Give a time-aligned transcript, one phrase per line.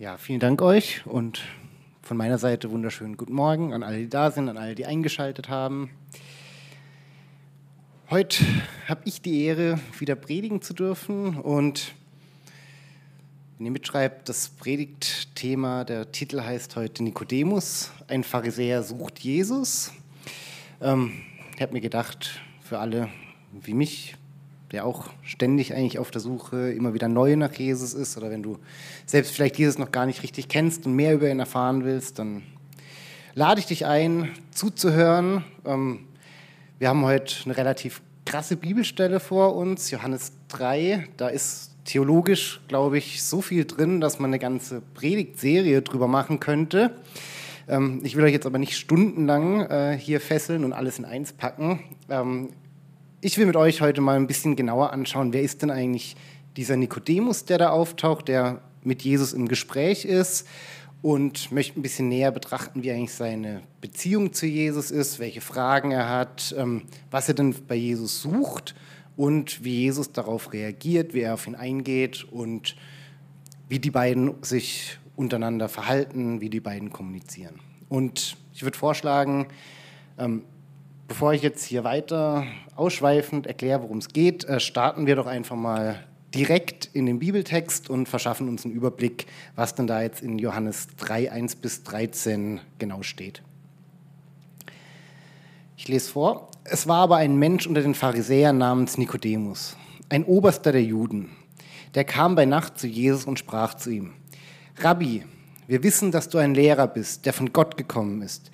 [0.00, 1.42] Ja, vielen Dank euch und
[2.00, 5.50] von meiner Seite wunderschönen guten Morgen an alle, die da sind, an alle, die eingeschaltet
[5.50, 5.90] haben.
[8.08, 8.42] Heute
[8.88, 11.92] habe ich die Ehre, wieder predigen zu dürfen und
[13.58, 19.92] wenn ihr mitschreibt, das Predigtthema, der Titel heißt heute Nikodemus, ein Pharisäer sucht Jesus.
[20.80, 21.12] Ähm,
[21.54, 23.10] ich habe mir gedacht, für alle
[23.52, 24.16] wie mich,
[24.72, 28.42] der auch ständig eigentlich auf der Suche immer wieder neu nach Jesus ist oder wenn
[28.42, 28.58] du
[29.06, 32.42] selbst vielleicht Jesus noch gar nicht richtig kennst und mehr über ihn erfahren willst, dann
[33.34, 35.44] lade ich dich ein, zuzuhören.
[35.64, 36.06] Ähm,
[36.78, 41.08] wir haben heute eine relativ krasse Bibelstelle vor uns, Johannes 3.
[41.16, 46.38] Da ist theologisch, glaube ich, so viel drin, dass man eine ganze Predigtserie drüber machen
[46.38, 46.92] könnte.
[47.68, 51.32] Ähm, ich will euch jetzt aber nicht stundenlang äh, hier fesseln und alles in eins
[51.32, 51.80] packen.
[53.22, 56.16] Ich will mit euch heute mal ein bisschen genauer anschauen, wer ist denn eigentlich
[56.56, 60.48] dieser Nikodemus, der da auftaucht, der mit Jesus im Gespräch ist
[61.02, 65.90] und möchte ein bisschen näher betrachten, wie eigentlich seine Beziehung zu Jesus ist, welche Fragen
[65.90, 68.74] er hat, ähm, was er denn bei Jesus sucht
[69.18, 72.74] und wie Jesus darauf reagiert, wie er auf ihn eingeht und
[73.68, 77.60] wie die beiden sich untereinander verhalten, wie die beiden kommunizieren.
[77.90, 79.48] Und ich würde vorschlagen,
[80.16, 80.44] ähm,
[81.10, 85.56] Bevor ich jetzt hier weiter ausschweifend erkläre, worum es geht, äh, starten wir doch einfach
[85.56, 85.98] mal
[86.32, 90.86] direkt in den Bibeltext und verschaffen uns einen Überblick, was denn da jetzt in Johannes
[90.98, 93.42] 3, 1 bis 13 genau steht.
[95.76, 96.52] Ich lese vor.
[96.62, 99.76] Es war aber ein Mensch unter den Pharisäern namens Nikodemus,
[100.10, 101.30] ein Oberster der Juden.
[101.96, 104.12] Der kam bei Nacht zu Jesus und sprach zu ihm,
[104.76, 105.24] Rabbi,
[105.66, 108.52] wir wissen, dass du ein Lehrer bist, der von Gott gekommen ist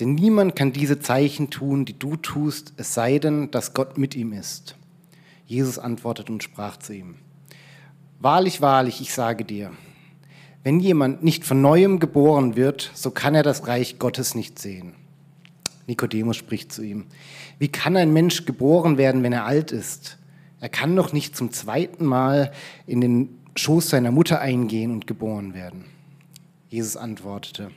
[0.00, 4.14] denn niemand kann diese Zeichen tun, die du tust, es sei denn, dass Gott mit
[4.14, 4.76] ihm ist.
[5.46, 7.16] Jesus antwortete und sprach zu ihm,
[8.18, 9.72] Wahrlich, wahrlich, ich sage dir,
[10.64, 14.94] wenn jemand nicht von neuem geboren wird, so kann er das Reich Gottes nicht sehen.
[15.86, 17.04] Nikodemus spricht zu ihm,
[17.58, 20.18] wie kann ein Mensch geboren werden, wenn er alt ist?
[20.60, 22.50] Er kann doch nicht zum zweiten Mal
[22.86, 25.84] in den Schoß seiner Mutter eingehen und geboren werden.
[26.68, 27.70] Jesus antwortete,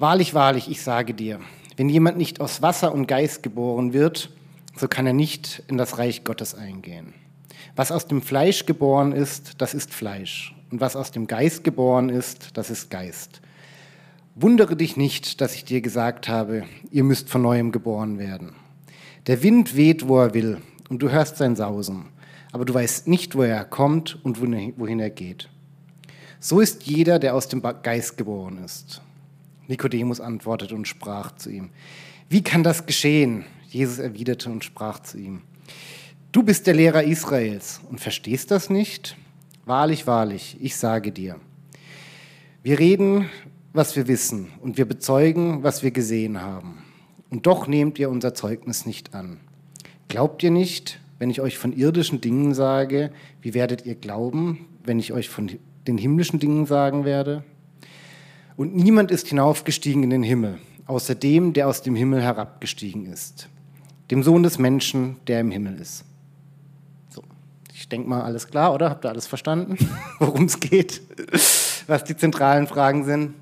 [0.00, 1.40] Wahrlich, wahrlich, ich sage dir,
[1.76, 4.30] wenn jemand nicht aus Wasser und Geist geboren wird,
[4.74, 7.12] so kann er nicht in das Reich Gottes eingehen.
[7.76, 10.54] Was aus dem Fleisch geboren ist, das ist Fleisch.
[10.70, 13.42] Und was aus dem Geist geboren ist, das ist Geist.
[14.36, 18.54] Wundere dich nicht, dass ich dir gesagt habe, ihr müsst von neuem geboren werden.
[19.26, 22.06] Der Wind weht, wo er will, und du hörst sein Sausen,
[22.52, 25.50] aber du weißt nicht, woher er kommt und wohin er geht.
[26.38, 29.02] So ist jeder, der aus dem Geist geboren ist.
[29.70, 31.70] Nikodemus antwortete und sprach zu ihm,
[32.28, 33.44] wie kann das geschehen?
[33.68, 35.42] Jesus erwiderte und sprach zu ihm,
[36.32, 39.16] du bist der Lehrer Israels und verstehst das nicht?
[39.64, 41.36] Wahrlich, wahrlich, ich sage dir,
[42.62, 43.30] wir reden,
[43.72, 46.82] was wir wissen und wir bezeugen, was wir gesehen haben.
[47.30, 49.38] Und doch nehmt ihr unser Zeugnis nicht an.
[50.08, 54.98] Glaubt ihr nicht, wenn ich euch von irdischen Dingen sage, wie werdet ihr glauben, wenn
[54.98, 55.50] ich euch von
[55.86, 57.44] den himmlischen Dingen sagen werde?
[58.60, 63.48] Und niemand ist hinaufgestiegen in den Himmel, außer dem, der aus dem Himmel herabgestiegen ist,
[64.10, 66.04] dem Sohn des Menschen, der im Himmel ist.
[67.08, 67.22] So,
[67.72, 68.90] ich denke mal, alles klar, oder?
[68.90, 69.78] Habt ihr alles verstanden,
[70.18, 71.00] worum es geht,
[71.86, 73.32] was die zentralen Fragen sind?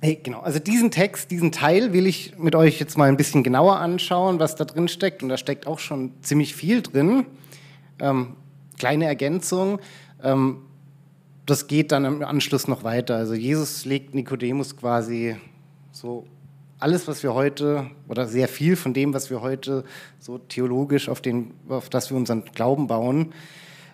[0.00, 3.42] Hey, genau, also diesen Text, diesen Teil will ich mit euch jetzt mal ein bisschen
[3.42, 5.24] genauer anschauen, was da drin steckt.
[5.24, 7.26] Und da steckt auch schon ziemlich viel drin.
[7.98, 8.36] Ähm,
[8.78, 9.80] kleine Ergänzung.
[10.22, 10.58] Ähm,
[11.52, 13.16] das geht dann im Anschluss noch weiter.
[13.16, 15.36] Also Jesus legt Nikodemus quasi
[15.90, 16.24] so
[16.78, 19.84] alles, was wir heute, oder sehr viel von dem, was wir heute
[20.18, 23.34] so theologisch, auf, den, auf das wir unseren Glauben bauen,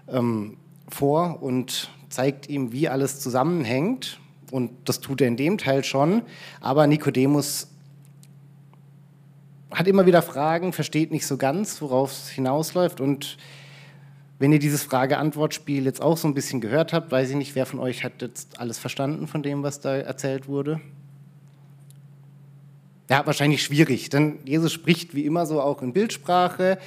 [0.06, 0.56] ähm,
[0.88, 4.20] vor und zeigt ihm, wie alles zusammenhängt.
[4.52, 6.22] Und das tut er in dem Teil schon.
[6.60, 7.66] Aber Nikodemus
[9.72, 13.00] hat immer wieder Fragen, versteht nicht so ganz, worauf es hinausläuft.
[13.00, 13.36] Und
[14.38, 17.66] wenn ihr dieses Frage-Antwort-Spiel jetzt auch so ein bisschen gehört habt, weiß ich nicht, wer
[17.66, 20.80] von euch hat jetzt alles verstanden von dem, was da erzählt wurde?
[23.10, 26.78] Ja, wahrscheinlich schwierig, denn Jesus spricht wie immer so auch in Bildsprache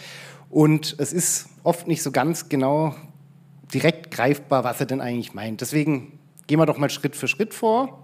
[0.50, 2.96] und es ist oft nicht so ganz genau
[3.74, 5.62] direkt greifbar, was er denn eigentlich meint.
[5.62, 8.04] Deswegen gehen wir doch mal Schritt für Schritt vor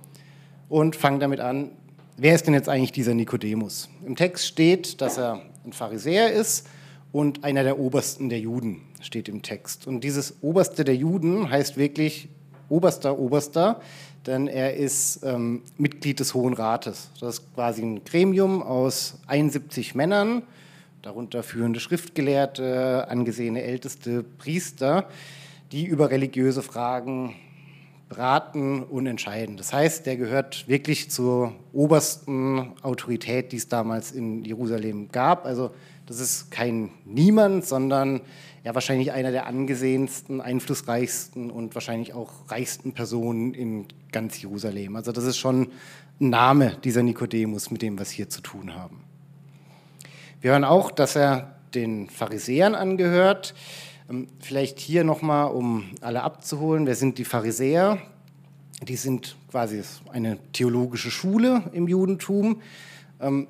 [0.68, 1.72] und fangen damit an,
[2.18, 3.90] wer ist denn jetzt eigentlich dieser Nikodemus?
[4.06, 6.68] Im Text steht, dass er ein Pharisäer ist
[7.12, 9.88] und einer der Obersten der Juden steht im Text.
[9.88, 12.30] Und dieses Oberste der Juden heißt wirklich
[12.70, 13.82] Oberster, Oberster,
[14.26, 17.10] denn er ist ähm, Mitglied des Hohen Rates.
[17.20, 20.44] Das ist quasi ein Gremium aus 71 Männern,
[21.02, 25.08] darunter führende Schriftgelehrte, angesehene älteste Priester,
[25.72, 27.36] die über religiöse Fragen
[28.10, 29.58] beraten und entscheiden.
[29.58, 35.46] Das heißt, der gehört wirklich zur obersten Autorität, die es damals in Jerusalem gab.
[35.46, 35.72] Also
[36.06, 38.22] das ist kein Niemand, sondern
[38.64, 44.96] ja wahrscheinlich einer der angesehensten, einflussreichsten und wahrscheinlich auch reichsten Personen in ganz Jerusalem.
[44.96, 45.70] Also das ist schon
[46.20, 49.02] ein Name dieser Nikodemus, mit dem wir es hier zu tun haben.
[50.40, 53.54] Wir hören auch, dass er den Pharisäern angehört.
[54.10, 57.98] Ähm, vielleicht hier nochmal, um alle abzuholen, wer sind die Pharisäer?
[58.84, 59.82] Die sind quasi
[60.12, 62.62] eine theologische Schule im Judentum.
[63.20, 63.48] Ähm,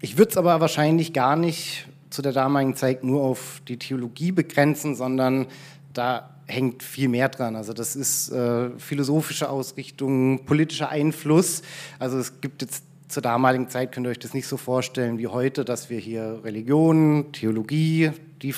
[0.00, 4.32] ich würde es aber wahrscheinlich gar nicht zu der damaligen Zeit nur auf die Theologie
[4.32, 5.46] begrenzen, sondern
[5.92, 7.56] da hängt viel mehr dran.
[7.56, 11.62] Also das ist äh, philosophische Ausrichtung, politischer Einfluss.
[11.98, 15.26] Also es gibt jetzt zur damaligen Zeit, könnt ihr euch das nicht so vorstellen wie
[15.26, 18.10] heute, dass wir hier Religion, Theologie,
[18.42, 18.54] die,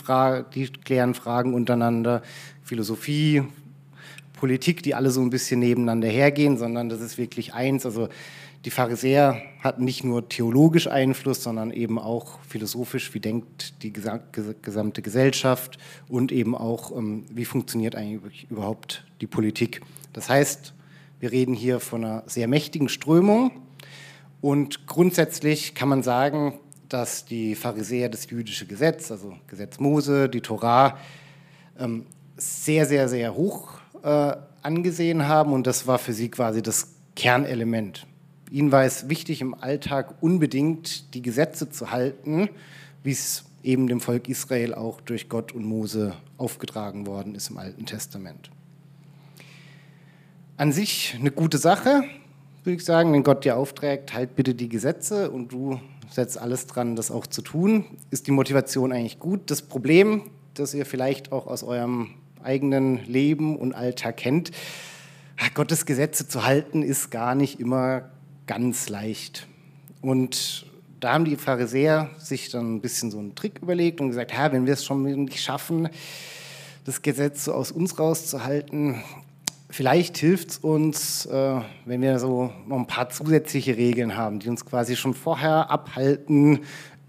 [0.54, 2.22] die klären Fragen untereinander,
[2.62, 3.42] Philosophie,
[4.32, 7.86] Politik, die alle so ein bisschen nebeneinander hergehen, sondern das ist wirklich eins.
[7.86, 8.08] Also
[8.64, 15.02] die Pharisäer hatten nicht nur theologisch Einfluss, sondern eben auch philosophisch, wie denkt die gesamte
[15.02, 15.78] Gesellschaft
[16.08, 19.82] und eben auch, ähm, wie funktioniert eigentlich überhaupt die Politik.
[20.12, 20.72] Das heißt,
[21.20, 23.50] wir reden hier von einer sehr mächtigen Strömung
[24.40, 26.58] und grundsätzlich kann man sagen,
[26.88, 30.98] dass die Pharisäer das jüdische Gesetz, also Gesetz Mose, die Torah,
[31.78, 36.88] ähm, sehr, sehr, sehr hoch äh, angesehen haben und das war für sie quasi das
[37.16, 38.06] Kernelement.
[38.50, 42.48] Ihnen war es wichtig, im Alltag unbedingt die Gesetze zu halten,
[43.02, 47.58] wie es eben dem Volk Israel auch durch Gott und Mose aufgetragen worden ist im
[47.58, 48.50] Alten Testament.
[50.56, 52.04] An sich eine gute Sache,
[52.62, 55.80] würde ich sagen, wenn Gott dir aufträgt, halt bitte die Gesetze und du
[56.14, 59.50] setzt alles dran, das auch zu tun, ist die Motivation eigentlich gut.
[59.50, 60.22] Das Problem,
[60.55, 62.11] das ihr vielleicht auch aus eurem
[62.43, 64.52] eigenen Leben und Alltag kennt,
[65.55, 68.11] Gottes Gesetze zu halten, ist gar nicht immer
[68.46, 69.49] ganz leicht.
[70.00, 70.66] Und
[71.00, 74.66] da haben die Pharisäer sich dann ein bisschen so einen Trick überlegt und gesagt, wenn
[74.66, 75.88] wir es schon nicht schaffen,
[76.84, 79.02] das Gesetz so aus uns rauszuhalten,
[79.75, 84.49] vielleicht hilft es uns, äh, wenn wir so noch ein paar zusätzliche Regeln haben, die
[84.49, 86.61] uns quasi schon vorher abhalten,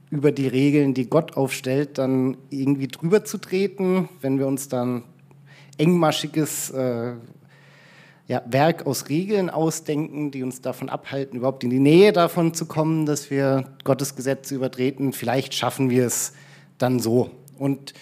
[0.10, 5.04] über die Regeln, die Gott aufstellt, dann irgendwie drüber zu treten, wenn wir uns dann
[5.78, 7.14] engmaschiges äh,
[8.28, 12.66] ja, Werk aus Regeln ausdenken, die uns davon abhalten, überhaupt in die Nähe davon zu
[12.66, 15.14] kommen, dass wir Gottes Gesetze übertreten.
[15.14, 16.34] Vielleicht schaffen wir es
[16.80, 17.30] dann so.
[17.60, 17.94] Und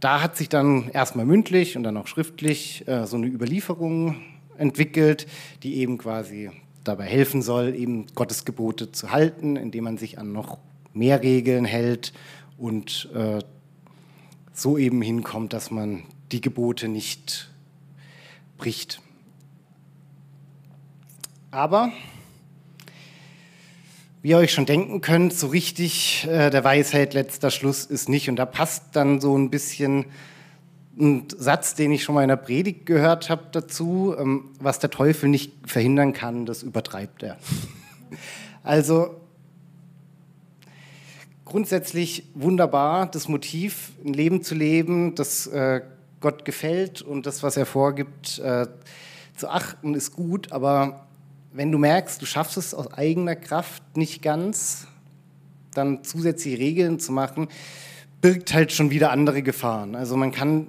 [0.00, 4.16] da hat sich dann erstmal mündlich und dann auch schriftlich äh, so eine Überlieferung
[4.58, 5.26] entwickelt,
[5.62, 6.50] die eben quasi
[6.84, 10.58] dabei helfen soll, eben Gottes Gebote zu halten, indem man sich an noch
[10.92, 12.12] mehr Regeln hält
[12.58, 13.40] und äh,
[14.52, 17.50] so eben hinkommt, dass man die Gebote nicht
[18.56, 19.00] bricht.
[21.50, 21.92] Aber
[24.26, 28.28] wie ihr euch schon denken könnt, so richtig äh, der Weisheit letzter Schluss ist nicht.
[28.28, 30.06] Und da passt dann so ein bisschen
[30.98, 34.90] ein Satz, den ich schon mal in der Predigt gehört habe dazu, ähm, was der
[34.90, 37.36] Teufel nicht verhindern kann, das übertreibt er.
[38.64, 39.14] also
[41.44, 45.82] grundsätzlich wunderbar, das Motiv, ein Leben zu leben, das äh,
[46.18, 48.66] Gott gefällt und das, was er vorgibt, äh,
[49.36, 51.05] zu achten, ist gut, aber
[51.56, 54.86] wenn du merkst, du schaffst es aus eigener Kraft nicht ganz,
[55.72, 57.48] dann zusätzliche Regeln zu machen,
[58.20, 59.94] birgt halt schon wieder andere Gefahren.
[59.94, 60.66] Also man kann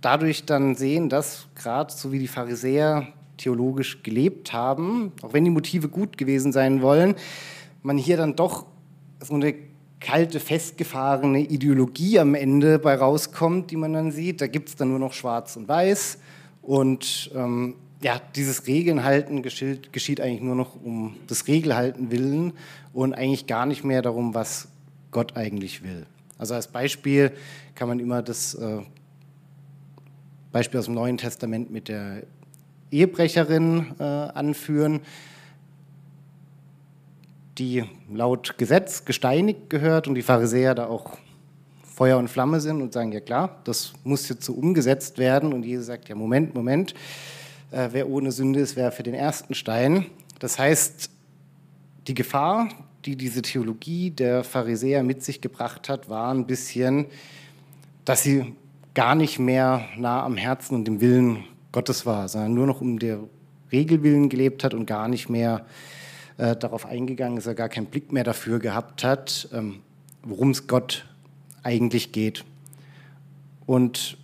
[0.00, 5.50] dadurch dann sehen, dass gerade so wie die Pharisäer theologisch gelebt haben, auch wenn die
[5.50, 7.16] Motive gut gewesen sein wollen,
[7.82, 8.64] man hier dann doch
[9.22, 9.54] so eine
[10.00, 14.40] kalte, festgefahrene Ideologie am Ende bei rauskommt, die man dann sieht.
[14.40, 16.18] Da gibt es dann nur noch Schwarz und Weiß.
[16.62, 22.54] Und ähm, ja, dieses Regelnhalten geschieht, geschieht eigentlich nur noch um das Regelhalten willen
[22.92, 24.68] und eigentlich gar nicht mehr darum, was
[25.10, 26.06] Gott eigentlich will.
[26.38, 27.32] Also als Beispiel
[27.74, 28.80] kann man immer das äh,
[30.52, 32.22] Beispiel aus dem Neuen Testament mit der
[32.90, 35.00] Ehebrecherin äh, anführen
[37.60, 41.18] die laut Gesetz gesteinigt gehört und die Pharisäer da auch
[41.84, 45.52] Feuer und Flamme sind und sagen, ja klar, das muss jetzt so umgesetzt werden.
[45.52, 46.94] Und Jesus sagt, ja Moment, Moment,
[47.70, 50.06] äh, wer ohne Sünde ist, wer für den ersten Stein.
[50.38, 51.10] Das heißt,
[52.06, 52.68] die Gefahr,
[53.04, 57.06] die diese Theologie der Pharisäer mit sich gebracht hat, war ein bisschen,
[58.04, 58.54] dass sie
[58.94, 62.98] gar nicht mehr nah am Herzen und dem Willen Gottes war, sondern nur noch um
[62.98, 63.20] der
[63.70, 65.64] Regelwillen gelebt hat und gar nicht mehr
[66.36, 69.80] äh, darauf eingegangen ist, er gar keinen Blick mehr dafür gehabt hat, ähm,
[70.22, 71.06] worum es Gott
[71.62, 72.44] eigentlich geht.
[73.66, 74.18] Und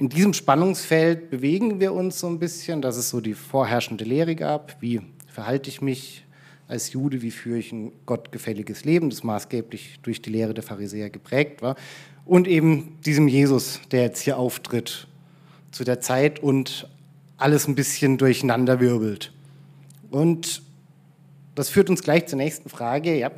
[0.00, 4.34] in diesem Spannungsfeld bewegen wir uns so ein bisschen, dass es so die vorherrschende Lehre
[4.34, 6.24] gab, wie verhalte ich mich
[6.68, 11.10] als Jude, wie führe ich ein gottgefälliges Leben, das maßgeblich durch die Lehre der Pharisäer
[11.10, 11.76] geprägt war,
[12.24, 15.06] und eben diesem Jesus, der jetzt hier auftritt
[15.70, 16.88] zu der Zeit und
[17.36, 19.32] alles ein bisschen durcheinander wirbelt.
[20.10, 20.62] Und
[21.56, 23.18] das führt uns gleich zur nächsten Frage.
[23.18, 23.32] Ja,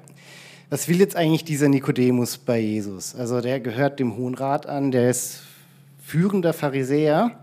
[0.70, 3.16] was will jetzt eigentlich dieser Nikodemus bei Jesus?
[3.16, 5.42] Also der gehört dem Hohen Rat an, der ist
[6.12, 7.40] führender Pharisäer.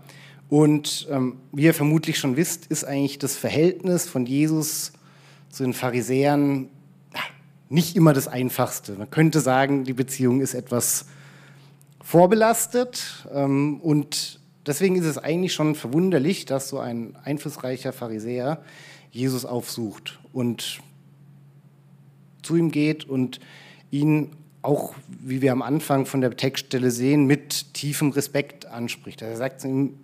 [0.48, 4.92] Und ähm, wie ihr vermutlich schon wisst, ist eigentlich das Verhältnis von Jesus
[5.48, 6.68] zu den Pharisäern
[7.68, 8.92] nicht immer das Einfachste.
[8.92, 11.06] Man könnte sagen, die Beziehung ist etwas
[12.00, 13.26] vorbelastet.
[13.34, 18.62] Ähm, und deswegen ist es eigentlich schon verwunderlich, dass so ein einflussreicher Pharisäer
[19.10, 20.78] Jesus aufsucht und
[22.44, 23.40] zu ihm geht und
[23.90, 24.30] ihn
[24.62, 29.22] auch, wie wir am Anfang von der Textstelle sehen, mit tiefem Respekt anspricht.
[29.22, 29.94] Er sagt zu ihm,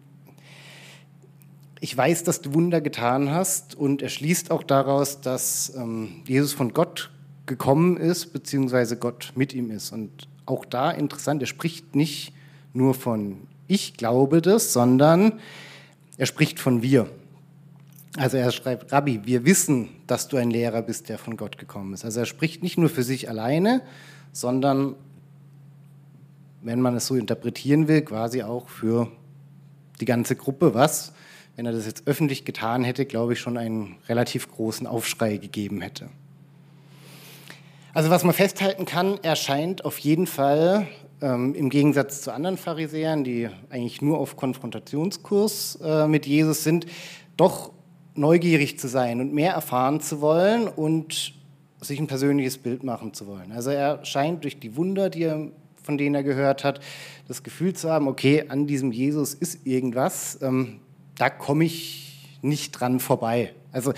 [1.81, 6.53] ich weiß, dass du Wunder getan hast und er schließt auch daraus, dass ähm, Jesus
[6.53, 7.11] von Gott
[7.45, 9.93] gekommen ist, beziehungsweise Gott mit ihm ist.
[9.93, 12.33] Und auch da interessant, er spricht nicht
[12.73, 15.41] nur von ich glaube das, sondern
[16.19, 17.09] er spricht von wir.
[18.17, 21.93] Also er schreibt, Rabbi, wir wissen, dass du ein Lehrer bist, der von Gott gekommen
[21.93, 22.05] ist.
[22.05, 23.83] Also er spricht nicht nur für sich alleine,
[24.37, 24.97] sondern,
[26.61, 29.11] wenn man es so interpretieren will, quasi auch für
[29.99, 31.14] die ganze Gruppe, was,
[31.57, 35.81] wenn er das jetzt öffentlich getan hätte, glaube ich, schon einen relativ großen Aufschrei gegeben
[35.81, 36.11] hätte.
[37.95, 40.87] Also was man festhalten kann, er scheint auf jeden Fall
[41.23, 46.85] ähm, im Gegensatz zu anderen Pharisäern, die eigentlich nur auf Konfrontationskurs äh, mit Jesus sind,
[47.38, 47.73] doch
[48.14, 51.36] neugierig zu sein und mehr erfahren zu wollen und
[51.80, 53.52] sich ein persönliches Bild machen zu wollen.
[53.52, 55.49] Also er scheint durch die Wunder, die er,
[55.83, 56.80] von denen er gehört hat,
[57.28, 60.80] das Gefühl zu haben, okay, an diesem Jesus ist irgendwas, ähm,
[61.16, 63.52] da komme ich nicht dran vorbei.
[63.73, 63.92] Also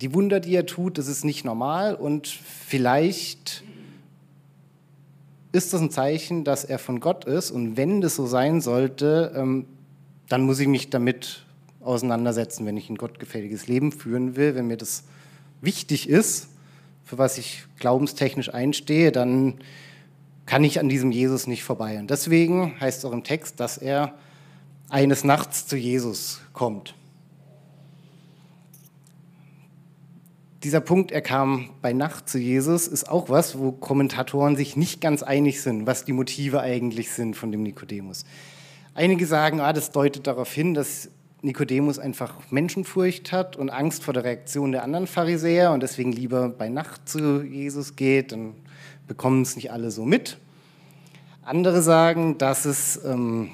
[0.00, 3.64] die Wunder, die er tut, das ist nicht normal und vielleicht
[5.52, 9.32] ist das ein Zeichen, dass er von Gott ist und wenn das so sein sollte,
[9.34, 9.66] ähm,
[10.28, 11.46] dann muss ich mich damit
[11.80, 15.04] auseinandersetzen, wenn ich ein gottgefälliges Leben führen will, wenn mir das
[15.60, 16.48] wichtig ist,
[17.04, 19.60] für was ich glaubenstechnisch einstehe, dann
[20.44, 21.98] kann ich an diesem Jesus nicht vorbei.
[21.98, 24.14] Und deswegen heißt es auch im Text, dass er
[24.88, 26.94] eines Nachts zu Jesus kommt.
[30.62, 35.00] Dieser Punkt, er kam bei Nacht zu Jesus, ist auch was, wo Kommentatoren sich nicht
[35.00, 38.24] ganz einig sind, was die Motive eigentlich sind von dem Nikodemus.
[38.94, 41.10] Einige sagen, ah, das deutet darauf hin, dass
[41.42, 46.48] Nikodemus einfach Menschenfurcht hat und Angst vor der Reaktion der anderen Pharisäer und deswegen lieber
[46.48, 48.54] bei Nacht zu Jesus geht, dann
[49.06, 50.38] bekommen es nicht alle so mit.
[51.42, 53.50] Andere sagen, dass es ähm,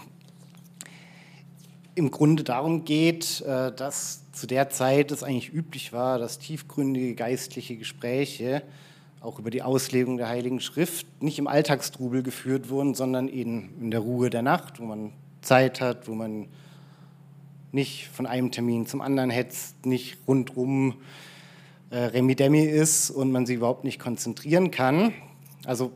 [1.95, 7.15] im Grunde darum geht, äh, dass zu der Zeit es eigentlich üblich war, dass tiefgründige
[7.15, 8.62] geistliche Gespräche
[9.21, 13.91] auch über die Auslegung der Heiligen Schrift nicht im Alltagstrubel geführt wurden, sondern in, in
[13.91, 15.12] der Ruhe der Nacht, wo man
[15.43, 16.49] Zeit hat, wo man
[17.73, 20.95] nicht von einem Termin zum anderen hetzt, nicht rundrum
[21.91, 25.12] äh, Remi-Demi ist und man sich überhaupt nicht konzentrieren kann.
[25.64, 25.93] Also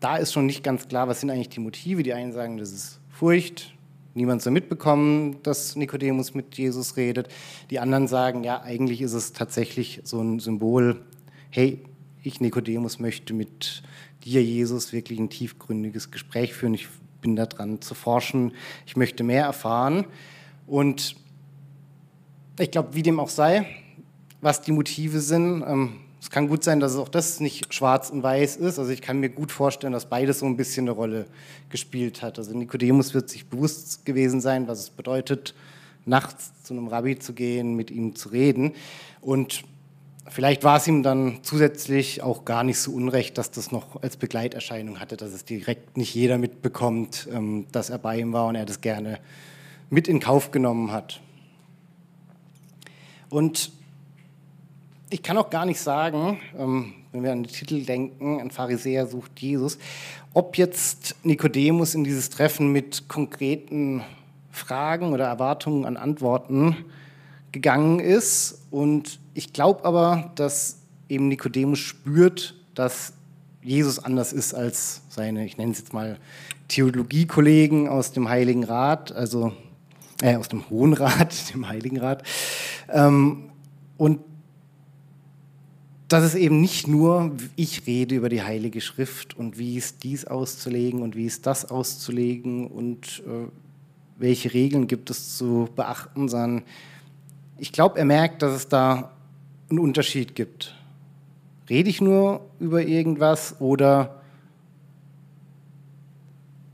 [0.00, 2.02] da ist schon nicht ganz klar, was sind eigentlich die Motive.
[2.02, 3.74] Die einen sagen, das ist Furcht,
[4.14, 7.28] niemand soll mitbekommen, dass Nikodemus mit Jesus redet.
[7.70, 11.00] Die anderen sagen, ja, eigentlich ist es tatsächlich so ein Symbol,
[11.50, 11.80] hey,
[12.22, 13.82] ich Nikodemus möchte mit
[14.24, 16.74] dir, Jesus, wirklich ein tiefgründiges Gespräch führen.
[16.74, 16.88] Ich
[17.20, 18.52] bin da dran zu forschen,
[18.86, 20.06] ich möchte mehr erfahren.
[20.66, 21.16] Und
[22.58, 23.66] ich glaube, wie dem auch sei,
[24.40, 28.22] was die Motive sind, ähm, es kann gut sein, dass auch das nicht schwarz und
[28.22, 28.80] weiß ist.
[28.80, 31.26] Also ich kann mir gut vorstellen, dass beides so ein bisschen eine Rolle
[31.68, 32.38] gespielt hat.
[32.38, 35.54] Also Nikodemus wird sich bewusst gewesen sein, was es bedeutet,
[36.04, 38.72] nachts zu einem Rabbi zu gehen, mit ihm zu reden.
[39.20, 39.62] Und
[40.28, 44.16] Vielleicht war es ihm dann zusätzlich auch gar nicht so unrecht, dass das noch als
[44.16, 48.56] Begleiterscheinung hatte, dass es direkt nicht jeder mitbekommt, ähm, dass er bei ihm war und
[48.56, 49.20] er das gerne
[49.88, 51.20] mit in Kauf genommen hat.
[53.28, 53.70] Und
[55.10, 59.06] ich kann auch gar nicht sagen, ähm, wenn wir an den Titel denken, ein Pharisäer
[59.06, 59.78] sucht Jesus,
[60.34, 64.02] ob jetzt Nikodemus in dieses Treffen mit konkreten
[64.50, 66.76] Fragen oder Erwartungen an Antworten
[67.52, 68.66] gegangen ist.
[68.70, 73.12] Und ich glaube aber, dass eben Nikodemus spürt, dass
[73.62, 76.18] Jesus anders ist als seine, ich nenne es jetzt mal
[76.68, 79.52] Theologiekollegen aus dem Heiligen Rat, also
[80.22, 82.22] äh, aus dem Hohen Rat, dem Heiligen Rat.
[82.88, 83.50] Ähm,
[83.96, 84.20] und
[86.08, 90.24] dass es eben nicht nur ich rede über die Heilige Schrift und wie ist dies
[90.24, 93.48] auszulegen und wie ist das auszulegen und äh,
[94.16, 96.62] welche Regeln gibt es zu beachten, sondern
[97.58, 99.12] ich glaube, er merkt, dass es da
[99.70, 100.74] einen Unterschied gibt.
[101.68, 104.20] Rede ich nur über irgendwas oder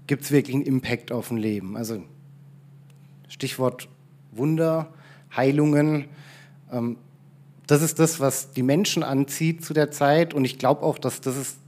[0.06, 1.76] gibt es wirklich einen Impact auf ein Leben?
[1.76, 2.02] Also
[3.28, 3.88] Stichwort
[4.32, 4.92] Wunder,
[5.34, 6.06] Heilungen.
[6.70, 6.96] Ähm,
[7.66, 10.34] das ist das, was die Menschen anzieht zu der Zeit.
[10.34, 11.58] Und ich glaube auch, dass das ist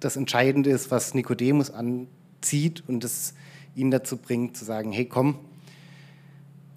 [0.00, 3.34] das Entscheidende ist, was Nikodemus anzieht und es
[3.74, 5.38] ihn dazu bringt, zu sagen, hey komm,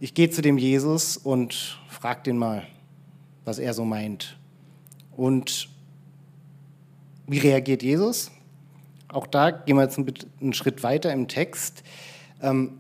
[0.02, 2.66] ich gehe zu dem Jesus und frag den mal,
[3.46, 4.36] was er so meint.
[5.16, 5.70] Und
[7.28, 8.32] wie reagiert Jesus?
[9.10, 11.84] Auch da gehen wir jetzt einen Schritt weiter im Text.
[12.42, 12.80] Ähm,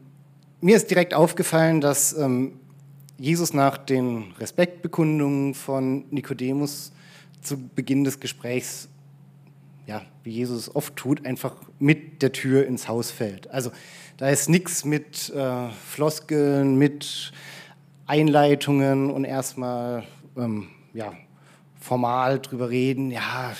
[0.61, 2.53] mir ist direkt aufgefallen, dass ähm,
[3.19, 6.91] Jesus nach den Respektbekundungen von Nikodemus
[7.43, 8.89] zu Beginn des Gesprächs,
[9.87, 13.49] ja, wie Jesus es oft tut, einfach mit der Tür ins Haus fällt.
[13.49, 13.71] Also
[14.17, 17.31] da ist nichts mit äh, Floskeln, mit
[18.05, 20.03] Einleitungen und erstmal
[20.37, 21.13] ähm, ja,
[21.79, 23.11] formal drüber reden.
[23.11, 23.53] Ja,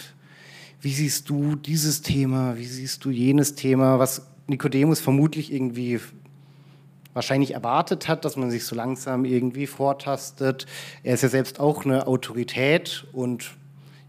[0.81, 2.57] wie siehst du dieses Thema?
[2.57, 3.99] Wie siehst du jenes Thema?
[3.99, 5.99] Was Nikodemus vermutlich irgendwie
[7.13, 10.65] wahrscheinlich erwartet hat, dass man sich so langsam irgendwie vortastet.
[11.03, 13.51] Er ist ja selbst auch eine Autorität und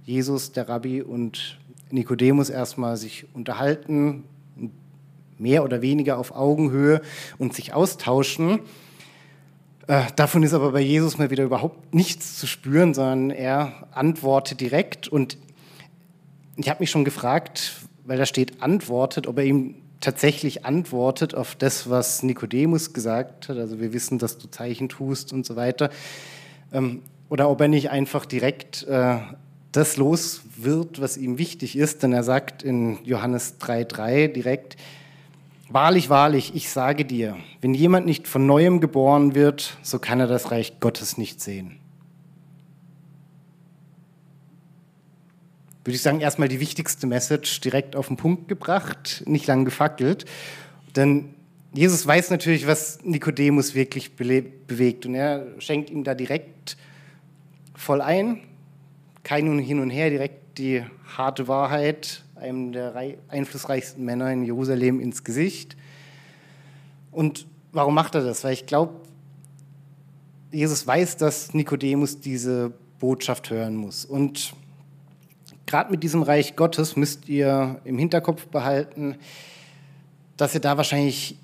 [0.05, 1.59] Jesus, der Rabbi und
[1.93, 4.25] Nikodemus erstmal sich unterhalten,
[5.39, 7.03] mehr oder weniger auf Augenhöhe
[7.39, 8.61] und sich austauschen.
[9.89, 14.61] Äh, davon ist aber bei Jesus mal wieder überhaupt nichts zu spüren, sondern er antwortet
[14.61, 15.09] direkt.
[15.09, 15.37] Und
[16.57, 17.73] ich habe mich schon gefragt,
[18.05, 23.57] weil da steht antwortet, ob er ihm tatsächlich antwortet auf das, was Nikodemus gesagt hat.
[23.57, 25.91] Also wir wissen, dass du Zeichen tust und so weiter.
[26.73, 29.19] Ähm, oder ob er nicht einfach direkt äh,
[29.73, 32.03] das los wird, was ihm wichtig ist.
[32.03, 34.77] Denn er sagt in Johannes 3,3 direkt,
[35.69, 40.27] Wahrlich, wahrlich, ich sage dir, wenn jemand nicht von neuem geboren wird, so kann er
[40.27, 41.79] das Reich Gottes nicht sehen.
[45.85, 50.27] würde ich sagen, erstmal die wichtigste Message direkt auf den Punkt gebracht, nicht lang gefackelt.
[50.95, 51.35] Denn
[51.75, 56.77] Jesus weiß natürlich, was Nikodemus wirklich bewegt und er schenkt ihm da direkt
[57.75, 58.43] voll ein,
[59.23, 60.85] kein Hin und Her, direkt die
[61.17, 62.95] harte Wahrheit einem der
[63.29, 65.77] einflussreichsten Männer in Jerusalem ins Gesicht.
[67.13, 68.43] Und warum macht er das?
[68.43, 68.95] Weil ich glaube,
[70.51, 74.05] Jesus weiß, dass Nikodemus diese Botschaft hören muss.
[74.05, 74.55] Und
[75.67, 79.17] gerade mit diesem Reich Gottes müsst ihr im Hinterkopf behalten,
[80.37, 81.39] dass er da wahrscheinlich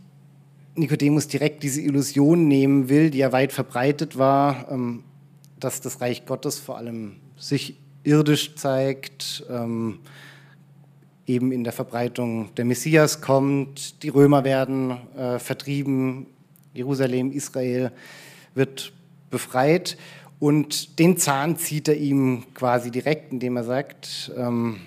[0.75, 5.05] Nikodemus direkt diese Illusion nehmen will, die ja weit verbreitet war, ähm,
[5.59, 10.01] dass das Reich Gottes vor allem sich irdisch zeigt, ähm,
[11.27, 16.27] eben in der Verbreitung der Messias kommt, die Römer werden äh, vertrieben,
[16.73, 17.93] Jerusalem, Israel
[18.55, 18.93] wird
[19.31, 19.97] befreit.
[20.39, 24.81] Und den Zahn zieht er ihm quasi direkt, indem er sagt, ähm,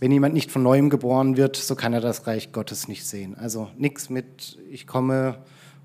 [0.00, 3.34] wenn jemand nicht von neuem geboren wird, so kann er das Reich Gottes nicht sehen.
[3.36, 5.38] Also nichts mit, ich komme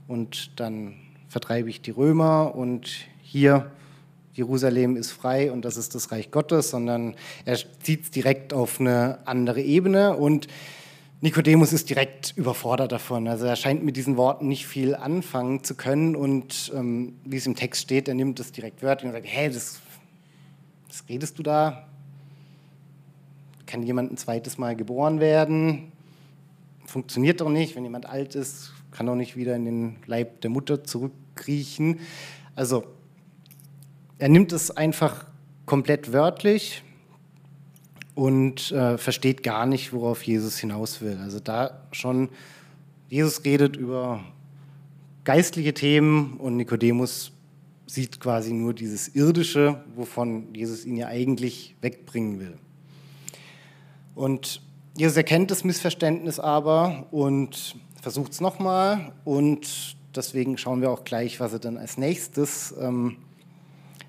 [0.07, 0.93] und dann
[1.27, 2.91] vertreibe ich die Römer und
[3.23, 3.71] hier
[4.33, 7.15] Jerusalem ist frei und das ist das Reich Gottes, sondern
[7.45, 10.47] er zieht es direkt auf eine andere Ebene und
[11.21, 13.29] Nikodemus ist direkt überfordert davon.
[13.29, 17.45] Also er scheint mit diesen Worten nicht viel anfangen zu können und ähm, wie es
[17.45, 19.79] im Text steht, er nimmt es direkt wörtlich und sagt, hä, das,
[20.89, 21.87] was redest du da?
[23.67, 25.93] Kann jemand ein zweites Mal geboren werden?
[26.85, 27.75] Funktioniert doch nicht.
[27.75, 31.99] Wenn jemand alt ist, kann doch nicht wieder in den Leib der Mutter zurückkriechen.
[32.55, 32.83] Also
[34.23, 35.25] er nimmt es einfach
[35.65, 36.81] komplett wörtlich
[38.15, 41.17] und äh, versteht gar nicht, worauf Jesus hinaus will.
[41.21, 42.29] Also da schon,
[43.09, 44.23] Jesus redet über
[45.25, 47.33] geistliche Themen und Nikodemus
[47.85, 52.57] sieht quasi nur dieses Irdische, wovon Jesus ihn ja eigentlich wegbringen will.
[54.15, 54.61] Und
[54.95, 61.41] Jesus erkennt das Missverständnis aber und versucht es nochmal und deswegen schauen wir auch gleich,
[61.41, 63.17] was er dann als nächstes ähm,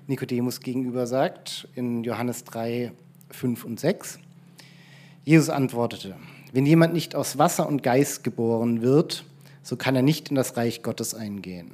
[0.07, 2.91] Nikodemus gegenüber sagt in Johannes 3,
[3.31, 4.19] 5 und 6.
[5.23, 6.15] Jesus antwortete,
[6.53, 9.25] wenn jemand nicht aus Wasser und Geist geboren wird,
[9.63, 11.71] so kann er nicht in das Reich Gottes eingehen.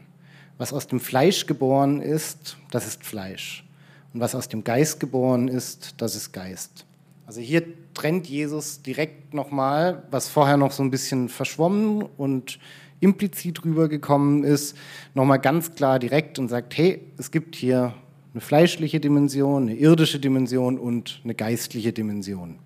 [0.57, 3.65] Was aus dem Fleisch geboren ist, das ist Fleisch.
[4.13, 6.85] Und was aus dem Geist geboren ist, das ist Geist.
[7.25, 7.63] Also hier
[7.93, 12.59] trennt Jesus direkt nochmal, was vorher noch so ein bisschen verschwommen und
[13.01, 14.77] implizit rübergekommen ist,
[15.15, 17.93] nochmal ganz klar direkt und sagt, hey, es gibt hier
[18.33, 22.59] eine fleischliche Dimension, eine irdische Dimension und eine geistliche Dimension.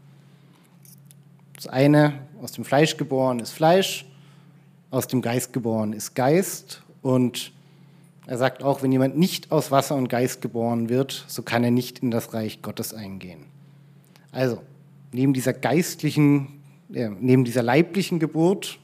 [1.56, 4.06] Das eine, aus dem Fleisch geboren, ist Fleisch,
[4.92, 6.82] aus dem Geist geboren ist Geist.
[7.02, 7.52] Und
[8.28, 11.72] er sagt auch, wenn jemand nicht aus Wasser und Geist geboren wird, so kann er
[11.72, 13.46] nicht in das Reich Gottes eingehen.
[14.32, 14.62] Also,
[15.12, 16.62] neben dieser geistlichen,
[16.94, 18.80] äh, neben dieser leiblichen Geburt,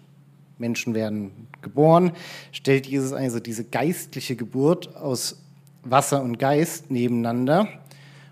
[0.57, 2.11] Menschen werden geboren,
[2.51, 5.41] stellt Jesus also diese geistliche Geburt aus
[5.83, 7.67] Wasser und Geist nebeneinander.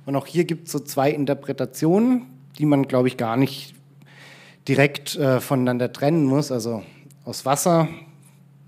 [0.05, 2.25] Und auch hier gibt es so zwei Interpretationen,
[2.57, 3.75] die man, glaube ich, gar nicht
[4.67, 6.51] direkt äh, voneinander trennen muss.
[6.51, 6.83] Also
[7.25, 7.88] aus Wasser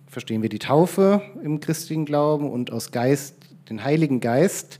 [0.07, 3.35] verstehen wir die Taufe im christlichen Glauben und aus Geist
[3.69, 4.79] den Heiligen Geist.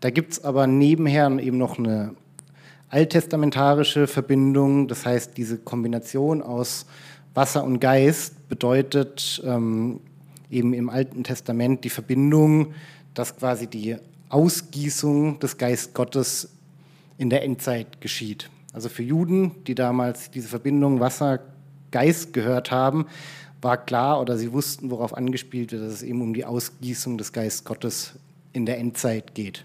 [0.00, 2.14] Da gibt es aber nebenher eben noch eine
[2.90, 4.86] alttestamentarische Verbindung.
[4.86, 6.86] Das heißt, diese Kombination aus
[7.34, 10.00] Wasser und Geist bedeutet ähm,
[10.54, 12.74] eben im Alten Testament die Verbindung,
[13.12, 13.96] dass quasi die
[14.28, 16.48] Ausgießung des Geist Gottes
[17.18, 18.50] in der Endzeit geschieht.
[18.72, 23.06] Also für Juden, die damals diese Verbindung Wasser-Geist gehört haben,
[23.60, 27.32] war klar oder sie wussten, worauf angespielt wird, dass es eben um die Ausgießung des
[27.32, 28.14] Geist Gottes
[28.52, 29.64] in der Endzeit geht.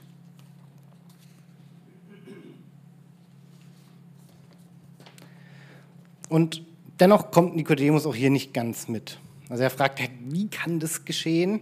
[6.29, 6.63] Und
[6.99, 9.19] dennoch kommt Nikodemus auch hier nicht ganz mit.
[9.49, 11.61] Also er fragt, wie kann das geschehen?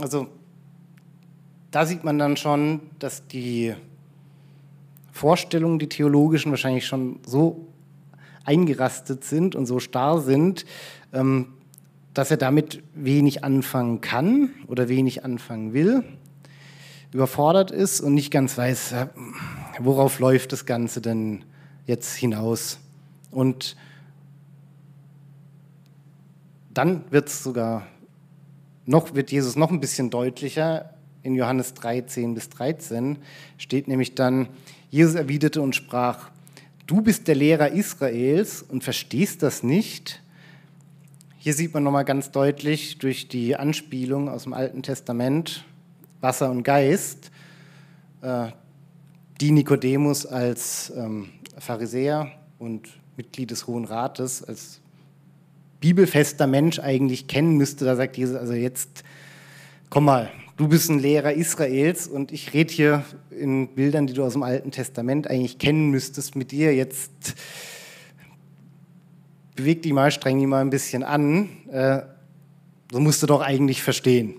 [0.00, 0.28] Also
[1.70, 3.74] da sieht man dann schon, dass die
[5.12, 7.66] Vorstellungen, die theologischen, wahrscheinlich schon so
[8.44, 10.64] eingerastet sind und so starr sind,
[11.12, 11.48] ähm,
[12.14, 16.04] dass er damit wenig anfangen kann oder wenig anfangen will,
[17.12, 19.06] überfordert ist und nicht ganz weiß, äh,
[19.80, 21.44] worauf läuft das Ganze denn
[21.86, 22.78] jetzt hinaus.
[23.30, 23.76] Und
[26.78, 27.88] dann wird es sogar
[28.86, 30.94] noch, wird Jesus noch ein bisschen deutlicher.
[31.24, 33.18] In Johannes 3, 10 bis 13
[33.56, 34.48] steht nämlich dann,
[34.88, 36.30] Jesus erwiderte und sprach,
[36.86, 40.22] du bist der Lehrer Israels und verstehst das nicht.
[41.38, 45.64] Hier sieht man nochmal ganz deutlich durch die Anspielung aus dem Alten Testament,
[46.20, 47.32] Wasser und Geist,
[48.22, 48.52] äh,
[49.40, 54.80] die Nikodemus als ähm, Pharisäer und Mitglied des Hohen Rates, als
[55.80, 57.84] bibelfester Mensch eigentlich kennen müsste.
[57.84, 59.04] Da sagt Jesus, also jetzt
[59.90, 64.24] komm mal, du bist ein Lehrer Israels und ich rede hier in Bildern, die du
[64.24, 66.74] aus dem Alten Testament eigentlich kennen müsstest mit dir.
[66.74, 67.34] Jetzt
[69.54, 71.48] beweg die mal, streng die mal ein bisschen an.
[71.70, 72.02] Äh,
[72.90, 74.34] so musst du doch eigentlich verstehen.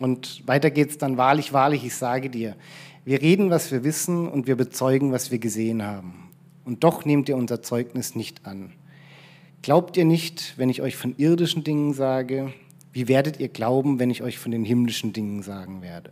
[0.00, 2.56] Und weiter geht es dann, wahrlich, wahrlich, ich sage dir,
[3.04, 6.30] wir reden, was wir wissen und wir bezeugen, was wir gesehen haben.
[6.64, 8.72] Und doch nehmt ihr unser Zeugnis nicht an.
[9.64, 12.52] Glaubt ihr nicht, wenn ich euch von irdischen Dingen sage,
[12.92, 16.10] wie werdet ihr glauben, wenn ich euch von den himmlischen Dingen sagen werde?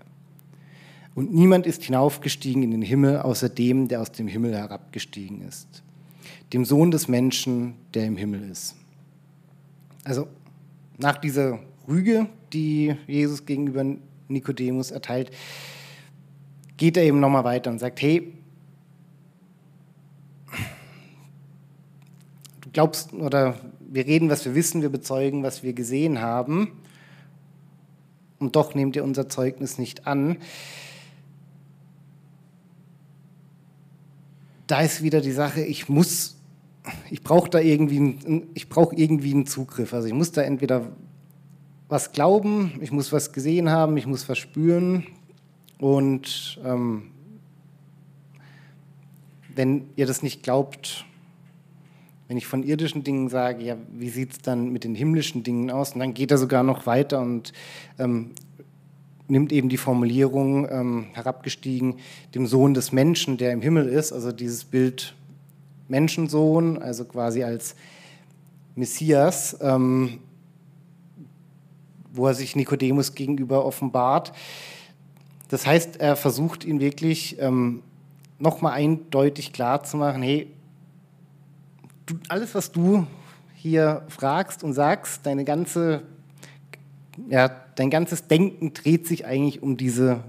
[1.14, 5.82] Und niemand ist hinaufgestiegen in den Himmel, außer dem, der aus dem Himmel herabgestiegen ist,
[6.54, 8.74] dem Sohn des Menschen, der im Himmel ist.
[10.02, 10.28] Also
[10.96, 13.84] nach dieser Rüge, die Jesus gegenüber
[14.28, 15.30] Nikodemus erteilt,
[16.78, 18.32] geht er eben nochmal weiter und sagt, hey,
[22.72, 26.72] glaubst oder wir reden, was wir wissen, wir bezeugen, was wir gesehen haben
[28.38, 30.38] und doch nehmt ihr unser Zeugnis nicht an.
[34.66, 36.36] Da ist wieder die Sache, ich muss,
[37.10, 39.92] ich brauche da irgendwie, ich brauche irgendwie einen Zugriff.
[39.92, 40.88] Also ich muss da entweder
[41.88, 45.06] was glauben, ich muss was gesehen haben, ich muss was spüren,
[45.82, 47.10] und ähm,
[49.52, 51.04] wenn ihr das nicht glaubt,
[52.32, 55.70] wenn ich von irdischen Dingen sage, ja, wie sieht es dann mit den himmlischen Dingen
[55.70, 55.92] aus?
[55.92, 57.52] Und dann geht er sogar noch weiter und
[57.98, 58.30] ähm,
[59.28, 61.96] nimmt eben die Formulierung ähm, herabgestiegen,
[62.34, 65.14] dem Sohn des Menschen, der im Himmel ist, also dieses Bild
[65.88, 67.76] Menschensohn, also quasi als
[68.76, 70.20] Messias, ähm,
[72.14, 74.32] wo er sich Nikodemus gegenüber offenbart.
[75.50, 77.82] Das heißt, er versucht ihn wirklich ähm,
[78.38, 80.48] nochmal eindeutig klar zu machen, hey,
[82.06, 83.06] du, alles, was du
[83.54, 86.02] hier fragst und sagst, deine ganze,
[87.28, 90.24] ja, dein ganzes Denken dreht sich eigentlich um diese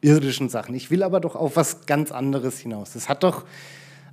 [0.00, 0.74] irdischen Sachen.
[0.74, 2.92] Ich will aber doch auf was ganz anderes hinaus.
[2.92, 3.44] Das hat doch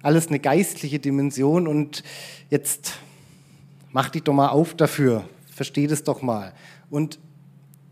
[0.01, 2.03] alles eine geistliche Dimension und
[2.49, 2.99] jetzt
[3.91, 6.53] mach dich doch mal auf dafür, versteh das doch mal.
[6.89, 7.19] Und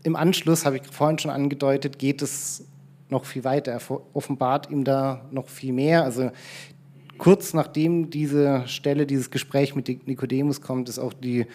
[0.02, 2.64] im Anschluss, habe ich vorhin schon angedeutet, geht es
[3.08, 3.72] noch viel weiter.
[3.72, 3.80] Er
[4.14, 6.04] offenbart ihm da noch viel mehr.
[6.04, 6.30] Also
[7.18, 11.46] kurz nachdem diese Stelle, dieses Gespräch mit Nikodemus kommt, ist auch die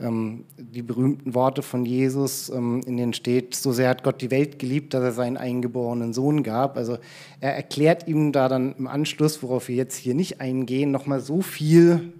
[0.00, 4.30] ähm, die berühmten Worte von Jesus, ähm, in denen steht, so sehr hat Gott die
[4.30, 6.76] Welt geliebt, dass er seinen eingeborenen Sohn gab.
[6.76, 6.98] Also
[7.40, 11.42] er erklärt ihm da dann im Anschluss, worauf wir jetzt hier nicht eingehen, nochmal so
[11.42, 12.12] viel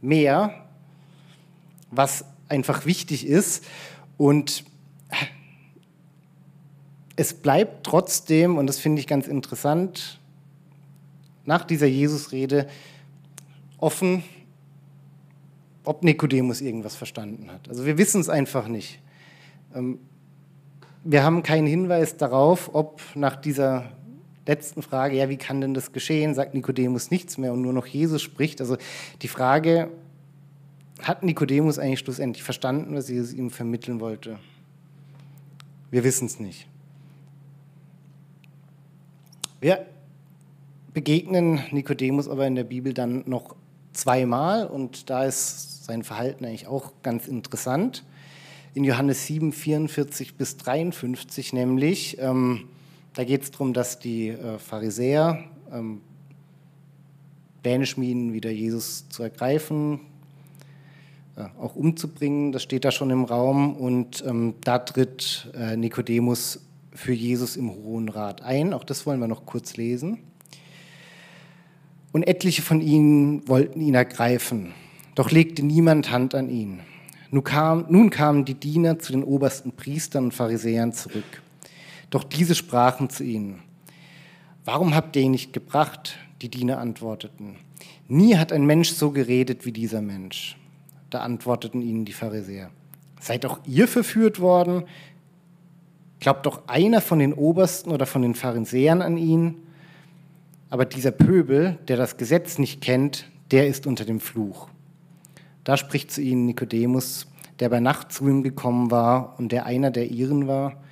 [0.00, 0.54] mehr,
[1.90, 3.64] was einfach wichtig ist.
[4.16, 4.64] Und
[7.16, 10.20] es bleibt trotzdem, und das finde ich ganz interessant,
[11.46, 12.68] nach dieser Jesusrede
[13.78, 14.22] offen,
[15.84, 17.68] ob Nikodemus irgendwas verstanden hat.
[17.68, 19.00] Also wir wissen es einfach nicht.
[19.74, 19.98] Ähm,
[21.04, 23.92] wir haben keinen Hinweis darauf, ob nach dieser
[24.46, 27.86] letzten Frage, ja, wie kann denn das geschehen, sagt Nikodemus nichts mehr und nur noch
[27.86, 28.60] Jesus spricht.
[28.60, 28.76] Also
[29.22, 29.90] die Frage,
[31.02, 34.38] hat Nikodemus eigentlich schlussendlich verstanden, was Jesus ihm vermitteln wollte?
[35.90, 36.66] Wir wissen es nicht.
[39.60, 39.86] Wir
[40.94, 43.56] begegnen Nikodemus aber in der Bibel dann noch
[43.92, 48.04] zweimal und da ist sein Verhalten eigentlich auch ganz interessant.
[48.74, 52.68] In Johannes 7, 44 bis 53 nämlich, ähm,
[53.14, 56.00] da geht es darum, dass die äh, Pharisäer ähm,
[57.62, 60.00] Pläne schmieden, wieder Jesus zu ergreifen,
[61.36, 62.52] äh, auch umzubringen.
[62.52, 66.60] Das steht da schon im Raum und ähm, da tritt äh, Nikodemus
[66.92, 68.72] für Jesus im Hohen Rat ein.
[68.72, 70.18] Auch das wollen wir noch kurz lesen.
[72.14, 74.72] Und etliche von ihnen wollten ihn ergreifen,
[75.16, 76.78] doch legte niemand Hand an ihn.
[77.32, 81.42] Nun, kam, nun kamen die Diener zu den obersten Priestern und Pharisäern zurück.
[82.10, 83.64] Doch diese sprachen zu ihnen,
[84.64, 86.16] warum habt ihr ihn nicht gebracht?
[86.40, 87.56] Die Diener antworteten,
[88.06, 90.56] nie hat ein Mensch so geredet wie dieser Mensch.
[91.10, 92.70] Da antworteten ihnen die Pharisäer,
[93.18, 94.84] seid auch ihr verführt worden?
[96.20, 99.63] Glaubt doch einer von den Obersten oder von den Pharisäern an ihn?
[100.70, 104.68] Aber dieser Pöbel, der das Gesetz nicht kennt, der ist unter dem Fluch.
[105.62, 107.26] Da spricht zu ihnen Nikodemus,
[107.60, 110.82] der bei Nacht zu ihm gekommen war und der einer der ihren war.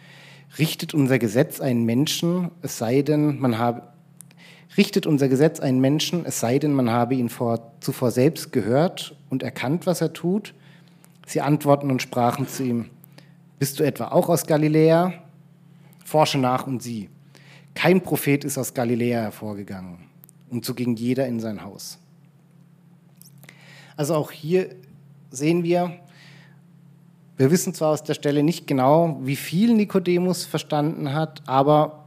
[0.58, 3.82] Richtet unser Gesetz einen Menschen, es sei denn, man habe
[4.76, 9.14] richtet unser Gesetz einen Menschen, es sei denn, man habe ihn vor, zuvor selbst gehört
[9.28, 10.54] und erkannt, was er tut?
[11.26, 12.86] Sie antworten und sprachen zu ihm,
[13.58, 15.14] bist du etwa auch aus Galiläa?
[16.04, 17.08] Forsche nach und sieh.
[17.74, 19.98] Kein Prophet ist aus Galiläa hervorgegangen.
[20.50, 21.98] Und so ging jeder in sein Haus.
[23.96, 24.74] Also auch hier
[25.30, 25.98] sehen wir,
[27.36, 32.04] wir wissen zwar aus der Stelle nicht genau, wie viel Nikodemus verstanden hat, aber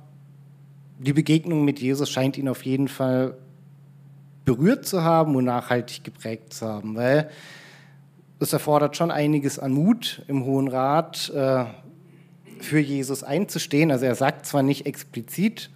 [0.99, 3.35] die Begegnung mit Jesus scheint ihn auf jeden Fall
[4.45, 7.29] berührt zu haben und nachhaltig geprägt zu haben, weil
[8.39, 11.65] es erfordert schon einiges an Mut im Hohen Rat, äh,
[12.65, 13.91] für Jesus einzustehen.
[13.91, 15.69] Also er sagt zwar nicht explizit,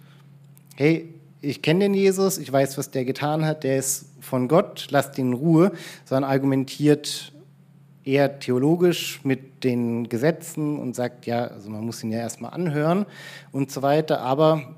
[0.76, 4.88] hey, ich kenne den Jesus, ich weiß, was der getan hat, der ist von Gott,
[4.90, 5.72] lasst ihn in Ruhe,
[6.04, 7.32] sondern argumentiert
[8.04, 13.06] eher theologisch mit den Gesetzen und sagt, ja, also man muss ihn ja erstmal anhören
[13.52, 14.74] und so weiter, aber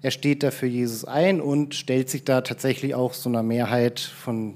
[0.00, 4.00] er steht da für Jesus ein und stellt sich da tatsächlich auch so einer Mehrheit
[4.00, 4.54] von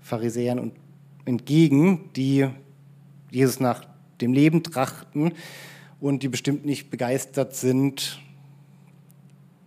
[0.00, 0.72] Pharisäern
[1.24, 2.46] entgegen, die
[3.30, 3.86] Jesus nach
[4.20, 5.32] dem Leben trachten
[6.00, 8.20] und die bestimmt nicht begeistert sind,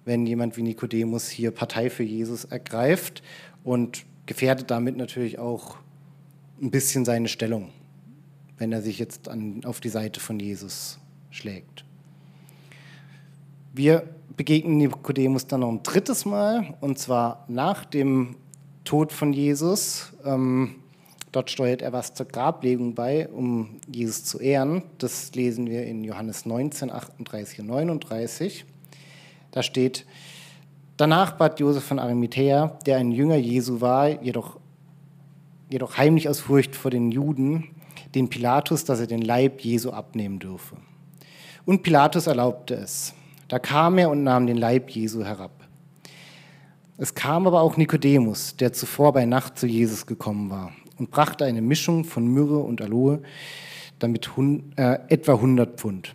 [0.05, 3.21] wenn jemand wie Nikodemus hier Partei für Jesus ergreift
[3.63, 5.77] und gefährdet damit natürlich auch
[6.61, 7.69] ein bisschen seine Stellung,
[8.57, 11.83] wenn er sich jetzt an, auf die Seite von Jesus schlägt.
[13.73, 18.35] Wir begegnen Nikodemus dann noch ein drittes Mal, und zwar nach dem
[18.83, 20.13] Tod von Jesus.
[20.23, 20.75] Ähm,
[21.31, 24.83] Dort steuert er was zur Grablegung bei, um Jesus zu ehren.
[24.97, 28.65] Das lesen wir in Johannes 19, 38 und 39.
[29.51, 30.05] Da steht,
[30.95, 34.57] danach bat Josef von Arimathea, der ein Jünger Jesu war, jedoch,
[35.69, 37.75] jedoch heimlich aus Furcht vor den Juden,
[38.15, 40.77] den Pilatus, dass er den Leib Jesu abnehmen dürfe.
[41.65, 43.13] Und Pilatus erlaubte es.
[43.49, 45.51] Da kam er und nahm den Leib Jesu herab.
[46.97, 51.45] Es kam aber auch Nikodemus, der zuvor bei Nacht zu Jesus gekommen war und brachte
[51.45, 53.21] eine Mischung von Myrrhe und Aloe,
[53.99, 54.29] damit
[54.75, 56.13] äh, etwa 100 Pfund.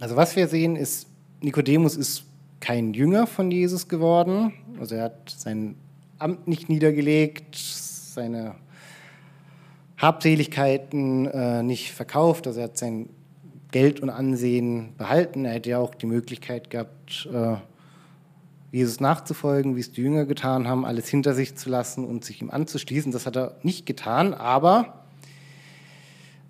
[0.00, 1.06] Also was wir sehen ist,
[1.40, 2.24] Nikodemus ist
[2.60, 5.76] kein Jünger von Jesus geworden, also er hat sein
[6.18, 8.54] Amt nicht niedergelegt, seine
[9.96, 13.08] Habseligkeiten äh, nicht verkauft, also er hat sein
[13.70, 15.44] Geld und Ansehen behalten.
[15.44, 17.56] Er hätte ja auch die Möglichkeit gehabt, äh,
[18.72, 22.40] Jesus nachzufolgen, wie es die Jünger getan haben, alles hinter sich zu lassen und sich
[22.40, 23.10] ihm anzuschließen.
[23.10, 25.04] Das hat er nicht getan, aber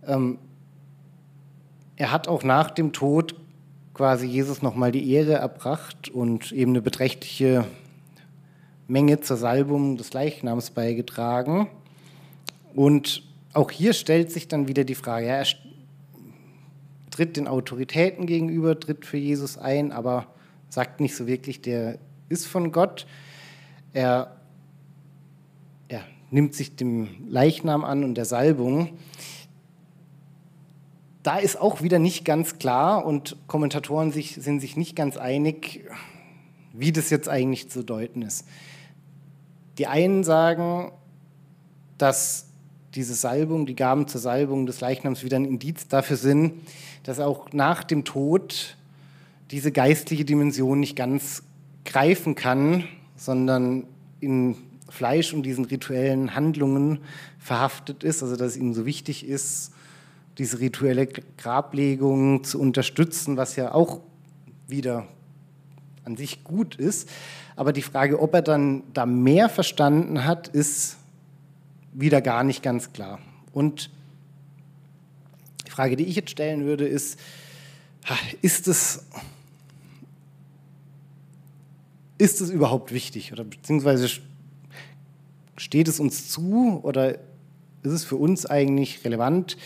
[0.06, 0.38] ähm,
[1.96, 3.34] er hat auch nach dem Tod
[3.94, 7.66] quasi Jesus nochmal die Ehre erbracht und eben eine beträchtliche
[8.88, 11.68] Menge zur Salbung des Leichnams beigetragen.
[12.74, 15.46] Und auch hier stellt sich dann wieder die Frage, ja, er
[17.10, 20.26] tritt den Autoritäten gegenüber, tritt für Jesus ein, aber
[20.68, 21.98] sagt nicht so wirklich, der
[22.30, 23.06] ist von Gott.
[23.92, 24.36] Er
[25.90, 28.96] ja, nimmt sich dem Leichnam an und der Salbung.
[31.22, 35.84] Da ist auch wieder nicht ganz klar und Kommentatoren sich, sind sich nicht ganz einig,
[36.72, 38.46] wie das jetzt eigentlich zu deuten ist.
[39.76, 40.92] Die einen sagen,
[41.98, 42.46] dass
[42.94, 46.54] diese Salbung, die Gaben zur Salbung des Leichnams wieder ein Indiz dafür sind,
[47.02, 48.76] dass auch nach dem Tod
[49.50, 51.42] diese geistliche Dimension nicht ganz
[51.84, 52.84] greifen kann,
[53.16, 53.84] sondern
[54.20, 54.56] in
[54.88, 56.98] Fleisch und diesen rituellen Handlungen
[57.38, 59.72] verhaftet ist, also dass es ihm so wichtig ist,
[60.38, 64.00] diese rituelle Grablegung zu unterstützen, was ja auch
[64.68, 65.06] wieder
[66.04, 67.08] an sich gut ist.
[67.56, 70.96] Aber die Frage, ob er dann da mehr verstanden hat, ist
[71.92, 73.18] wieder gar nicht ganz klar.
[73.52, 73.90] Und
[75.66, 77.18] die Frage, die ich jetzt stellen würde, ist,
[78.42, 79.04] ist es,
[82.20, 83.32] ist es überhaupt wichtig?
[83.32, 84.08] Oder beziehungsweise
[85.56, 87.14] steht es uns zu oder
[87.82, 89.56] ist es für uns eigentlich relevant,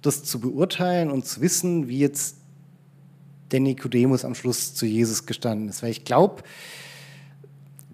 [0.00, 2.36] das zu beurteilen und zu wissen, wie jetzt
[3.50, 5.82] der Nikodemus am Schluss zu Jesus gestanden ist?
[5.82, 6.44] Weil ich glaube,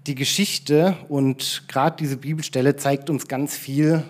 [0.07, 4.03] die Geschichte und gerade diese Bibelstelle zeigt uns ganz viel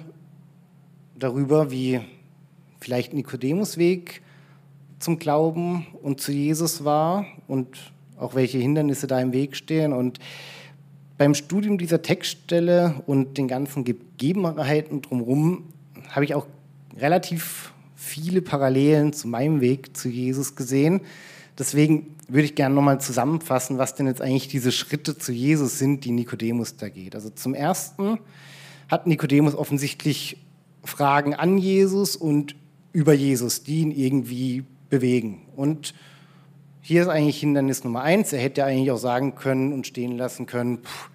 [1.17, 2.01] darüber, wie
[2.81, 4.23] vielleicht Nikodemus Weg
[4.99, 9.93] zum Glauben und zu Jesus war und auch welche Hindernisse da im Weg stehen.
[9.93, 10.19] Und
[11.19, 15.65] beim Studium dieser Textstelle und den ganzen Gegebenheiten drumherum
[16.11, 16.47] habe ich auch
[16.97, 21.01] relativ viele Parallelen zu meinem Weg zu Jesus gesehen.
[21.59, 26.05] Deswegen würde ich gerne nochmal zusammenfassen, was denn jetzt eigentlich diese Schritte zu Jesus sind,
[26.05, 27.15] die Nikodemus da geht.
[27.15, 28.19] Also zum Ersten
[28.89, 30.39] hat Nikodemus offensichtlich
[30.85, 32.57] Fragen an Jesus und
[32.93, 35.43] über Jesus, die ihn irgendwie bewegen.
[35.55, 35.95] Und
[36.83, 38.33] hier ist eigentlich Hindernis Nummer eins.
[38.33, 41.11] Er hätte eigentlich auch sagen können und stehen lassen können, pff,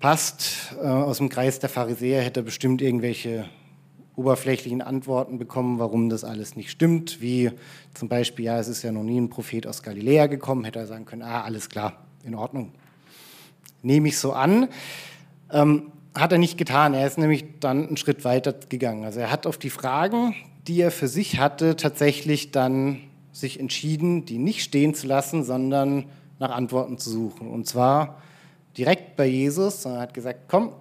[0.00, 3.46] passt, äh, aus dem Kreis der Pharisäer hätte er bestimmt irgendwelche
[4.16, 7.50] oberflächlichen Antworten bekommen, warum das alles nicht stimmt, wie
[7.94, 10.86] zum Beispiel, ja, es ist ja noch nie ein Prophet aus Galiläa gekommen, hätte er
[10.86, 12.72] sagen können, ah, alles klar, in Ordnung.
[13.80, 14.68] Nehme ich so an.
[15.50, 19.04] Ähm, hat er nicht getan, er ist nämlich dann einen Schritt weiter gegangen.
[19.04, 20.34] Also er hat auf die Fragen,
[20.68, 22.98] die er für sich hatte, tatsächlich dann
[23.32, 26.04] sich entschieden, die nicht stehen zu lassen, sondern
[26.38, 27.48] nach Antworten zu suchen.
[27.48, 28.20] Und zwar
[28.76, 29.84] direkt bei Jesus.
[29.84, 30.72] Er hat gesagt, komm,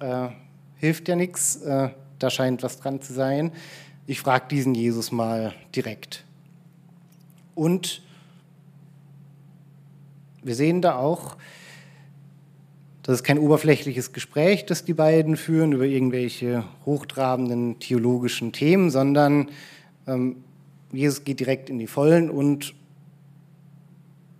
[0.00, 0.28] äh,
[0.76, 3.52] hilft ja nichts, äh, da scheint was dran zu sein.
[4.06, 6.24] Ich frage diesen Jesus mal direkt.
[7.54, 8.02] Und
[10.42, 11.36] wir sehen da auch,
[13.02, 19.50] das ist kein oberflächliches Gespräch, das die beiden führen über irgendwelche hochtrabenden theologischen Themen, sondern
[20.06, 20.36] ähm,
[20.96, 22.74] Jesus geht direkt in die Vollen und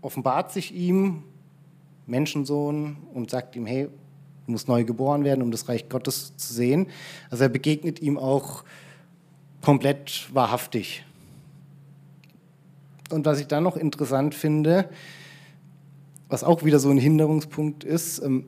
[0.01, 1.23] offenbart sich ihm,
[2.07, 3.89] Menschensohn, und sagt ihm, hey,
[4.47, 6.89] Du musst neu geboren werden, um das Reich Gottes zu sehen.
[7.31, 8.65] Also er begegnet ihm auch
[9.63, 11.05] komplett wahrhaftig.
[13.11, 14.91] Und was ich dann noch interessant finde,
[16.29, 18.47] was auch wieder so ein Hinderungspunkt ist, ähm,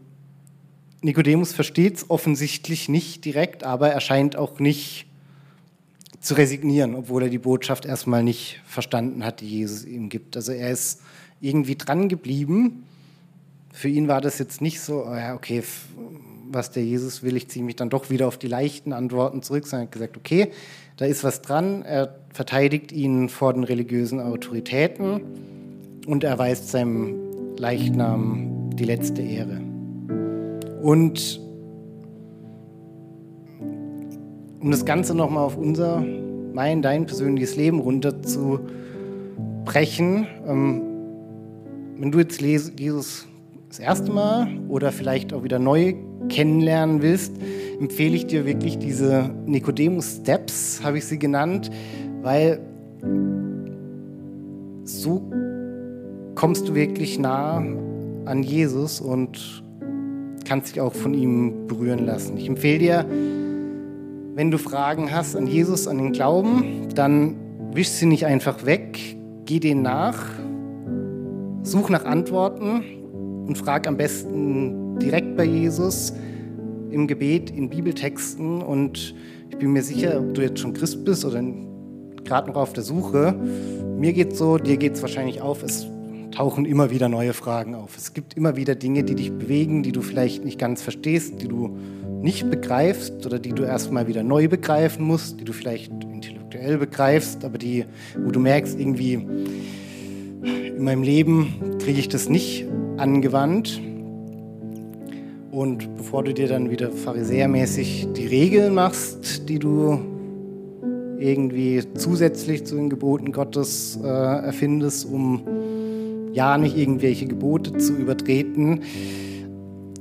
[1.02, 5.05] Nikodemus versteht es offensichtlich nicht direkt, aber er scheint auch nicht
[6.26, 10.36] zu resignieren, obwohl er die Botschaft erstmal nicht verstanden hat, die Jesus ihm gibt.
[10.36, 11.00] Also er ist
[11.40, 12.84] irgendwie dran geblieben
[13.76, 15.62] für ihn war das jetzt nicht so, oh ja, okay,
[16.48, 19.66] was der Jesus will, ich ziehe mich dann doch wieder auf die leichten Antworten zurück,
[19.66, 20.50] sondern er hat gesagt, okay,
[20.96, 25.20] da ist was dran, er verteidigt ihn vor den religiösen Autoritäten
[26.06, 29.60] und erweist seinem Leichnam die letzte Ehre.
[30.80, 31.38] Und
[34.60, 36.04] um das Ganze nochmal auf unser,
[36.52, 40.82] mein, dein persönliches Leben runterzubrechen, ähm,
[41.98, 43.26] wenn du jetzt Jesus
[43.68, 45.94] das erste Mal oder vielleicht auch wieder neu
[46.28, 47.32] kennenlernen willst,
[47.80, 51.70] empfehle ich dir wirklich diese Nicodemus Steps, habe ich sie genannt,
[52.22, 52.60] weil
[54.84, 55.22] so
[56.34, 57.64] kommst du wirklich nah
[58.24, 59.62] an Jesus und
[60.46, 62.36] kannst dich auch von ihm berühren lassen.
[62.36, 63.06] Ich empfehle dir,
[64.36, 67.36] wenn du Fragen hast an Jesus, an den Glauben, dann
[67.72, 69.16] wisch sie nicht einfach weg,
[69.46, 70.26] geh denen nach,
[71.62, 72.82] such nach Antworten
[73.46, 76.12] und frag am besten direkt bei Jesus
[76.90, 78.60] im Gebet, in Bibeltexten.
[78.60, 79.14] Und
[79.48, 81.42] ich bin mir sicher, ob du jetzt schon Christ bist oder
[82.22, 83.34] gerade noch auf der Suche,
[83.96, 85.86] mir geht es so, dir geht es wahrscheinlich auf, es
[86.30, 87.96] tauchen immer wieder neue Fragen auf.
[87.96, 91.48] Es gibt immer wieder Dinge, die dich bewegen, die du vielleicht nicht ganz verstehst, die
[91.48, 91.78] du
[92.26, 97.44] nicht begreifst oder die du erstmal wieder neu begreifen musst, die du vielleicht intellektuell begreifst,
[97.44, 97.84] aber die,
[98.18, 99.12] wo du merkst, irgendwie
[100.42, 102.66] in meinem Leben kriege ich das nicht
[102.96, 103.80] angewandt.
[105.52, 110.00] Und bevor du dir dann wieder pharisäermäßig die Regeln machst, die du
[111.20, 115.42] irgendwie zusätzlich zu den Geboten Gottes äh, erfindest, um
[116.32, 118.80] ja nicht irgendwelche Gebote zu übertreten,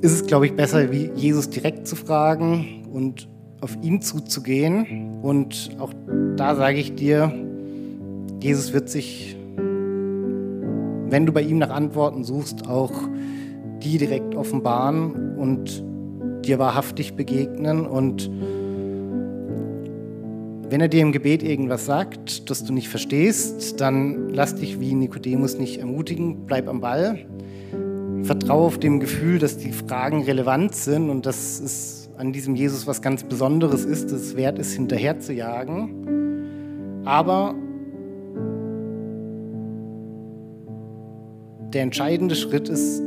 [0.05, 3.27] ist es, glaube ich, besser, wie Jesus direkt zu fragen und
[3.59, 5.19] auf ihn zuzugehen.
[5.23, 5.93] Und auch
[6.37, 7.33] da sage ich dir,
[8.39, 12.91] Jesus wird sich, wenn du bei ihm nach Antworten suchst, auch
[13.81, 15.83] die direkt offenbaren und
[16.45, 17.87] dir wahrhaftig begegnen.
[17.87, 18.29] Und
[20.69, 24.93] wenn er dir im Gebet irgendwas sagt, das du nicht verstehst, dann lass dich wie
[24.93, 27.25] Nikodemus nicht ermutigen, bleib am Ball.
[28.25, 32.87] Vertraue auf dem Gefühl, dass die Fragen relevant sind und dass es an diesem Jesus
[32.87, 37.03] was ganz Besonderes ist, dass es wert ist, hinterher zu jagen.
[37.05, 37.53] Aber
[41.73, 43.01] der entscheidende Schritt ist,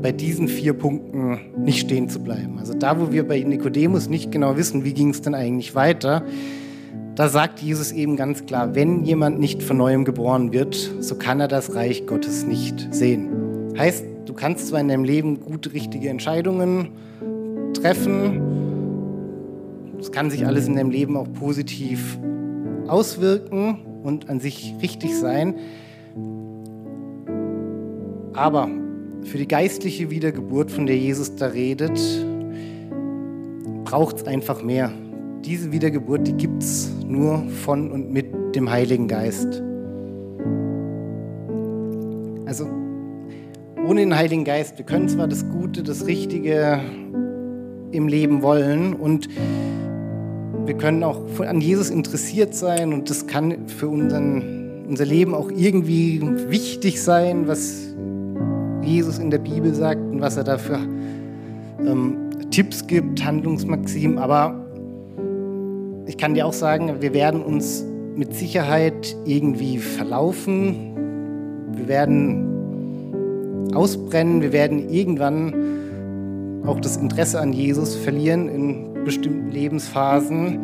[0.00, 2.58] bei diesen vier Punkten nicht stehen zu bleiben.
[2.58, 6.24] Also da, wo wir bei Nikodemus nicht genau wissen, wie ging es denn eigentlich weiter,
[7.14, 11.40] da sagt Jesus eben ganz klar, wenn jemand nicht von neuem geboren wird, so kann
[11.40, 13.28] er das Reich Gottes nicht sehen.
[13.78, 16.90] Heißt, du kannst zwar in deinem Leben gute, richtige Entscheidungen
[17.74, 18.40] treffen,
[20.00, 22.18] es kann sich alles in deinem Leben auch positiv
[22.88, 25.54] auswirken und an sich richtig sein,
[28.34, 28.68] aber
[29.22, 31.98] für die geistliche Wiedergeburt, von der Jesus da redet,
[33.84, 34.90] braucht es einfach mehr.
[35.44, 39.62] Diese Wiedergeburt, die gibt es nur von und mit dem Heiligen Geist.
[43.86, 46.80] Ohne den Heiligen Geist, wir können zwar das Gute, das Richtige
[47.90, 49.28] im Leben wollen und
[50.64, 55.50] wir können auch an Jesus interessiert sein und das kann für unseren, unser Leben auch
[55.50, 57.94] irgendwie wichtig sein, was
[58.82, 60.78] Jesus in der Bibel sagt und was er dafür
[61.80, 62.16] ähm,
[62.50, 64.18] Tipps gibt, Handlungsmaximen.
[64.18, 64.64] Aber
[66.06, 70.94] ich kann dir auch sagen, wir werden uns mit Sicherheit irgendwie verlaufen.
[71.74, 72.51] Wir werden
[73.74, 74.42] ausbrennen.
[74.42, 80.60] Wir werden irgendwann auch das Interesse an Jesus verlieren in bestimmten Lebensphasen,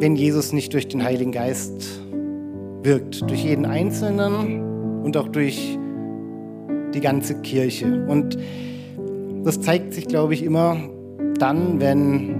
[0.00, 2.00] wenn Jesus nicht durch den Heiligen Geist
[2.82, 3.22] wirkt.
[3.22, 5.78] Durch jeden Einzelnen und auch durch
[6.94, 8.04] die ganze Kirche.
[8.08, 8.36] Und
[9.44, 10.76] das zeigt sich, glaube ich, immer
[11.38, 12.34] dann, wenn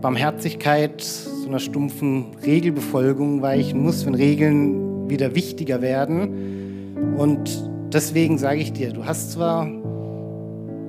[0.00, 7.14] Barmherzigkeit so einer stumpfen Regelbefolgung weichen muss, wenn Regeln wieder wichtiger werden.
[7.16, 9.68] Und deswegen sage ich dir, du hast zwar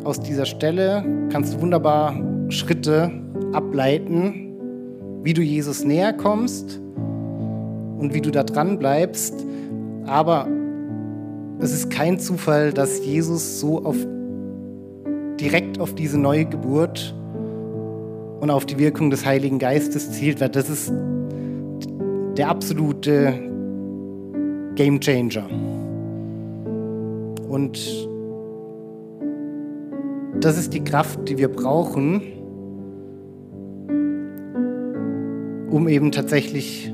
[0.03, 2.15] aus dieser Stelle, kannst du wunderbar
[2.49, 3.11] Schritte
[3.53, 4.55] ableiten,
[5.23, 6.79] wie du Jesus näher kommst
[7.97, 9.45] und wie du da dran bleibst,
[10.05, 10.47] aber
[11.59, 13.97] es ist kein Zufall, dass Jesus so auf,
[15.39, 17.13] direkt auf diese neue Geburt
[18.39, 20.93] und auf die Wirkung des Heiligen Geistes zielt, weil das ist
[22.37, 23.33] der absolute
[24.75, 25.49] Game Changer.
[27.49, 28.07] Und
[30.39, 32.21] das ist die Kraft, die wir brauchen,
[35.69, 36.93] um eben tatsächlich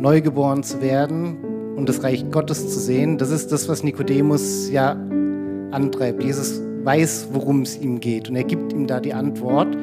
[0.00, 3.18] neugeboren zu werden und das Reich Gottes zu sehen.
[3.18, 4.92] Das ist das, was Nikodemus ja
[5.70, 6.22] antreibt.
[6.22, 9.76] Jesus weiß, worum es ihm geht und er gibt ihm da die Antwort.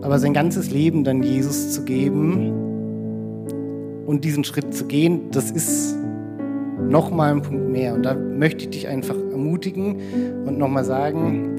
[0.00, 2.52] Aber sein ganzes Leben dann Jesus zu geben
[4.06, 5.96] und diesen Schritt zu gehen, das ist
[6.92, 7.94] nochmal ein Punkt mehr.
[7.94, 9.96] Und da möchte ich dich einfach ermutigen
[10.46, 11.58] und nochmal sagen,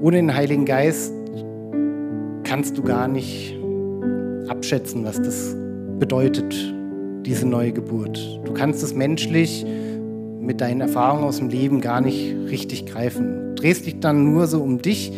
[0.00, 1.12] ohne den Heiligen Geist
[2.42, 3.56] kannst du gar nicht
[4.48, 5.54] abschätzen, was das
[5.98, 6.56] bedeutet
[7.26, 8.40] diese neue Geburt.
[8.44, 9.66] Du kannst es menschlich
[10.40, 13.54] mit deinen Erfahrungen aus dem Leben gar nicht richtig greifen.
[13.54, 15.12] Du drehst dich dann nur so um dich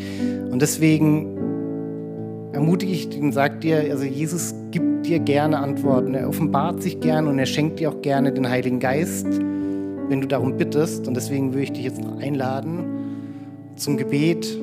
[0.51, 1.37] und deswegen
[2.53, 6.15] ermutige ich dich und sage dir, also Jesus gibt dir gerne Antworten.
[6.15, 10.29] Er offenbart sich gerne und er schenkt dir auch gerne den Heiligen Geist, wenn du
[10.29, 11.09] darum bittest.
[11.09, 12.85] Und deswegen würde ich dich jetzt noch einladen
[13.75, 14.57] zum Gebet,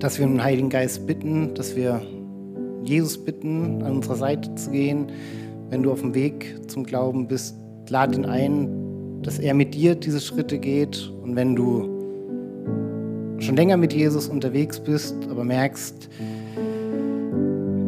[0.00, 2.02] dass wir den Heiligen Geist bitten, dass wir
[2.82, 5.06] Jesus bitten, an unserer Seite zu gehen.
[5.70, 7.56] Wenn du auf dem Weg zum Glauben bist,
[7.88, 11.12] lad ihn ein, dass er mit dir diese Schritte geht.
[11.22, 11.88] Und wenn du
[13.38, 16.08] schon länger mit Jesus unterwegs bist, aber merkst,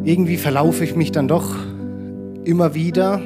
[0.09, 1.55] irgendwie verlaufe ich mich dann doch
[2.43, 3.21] immer wieder.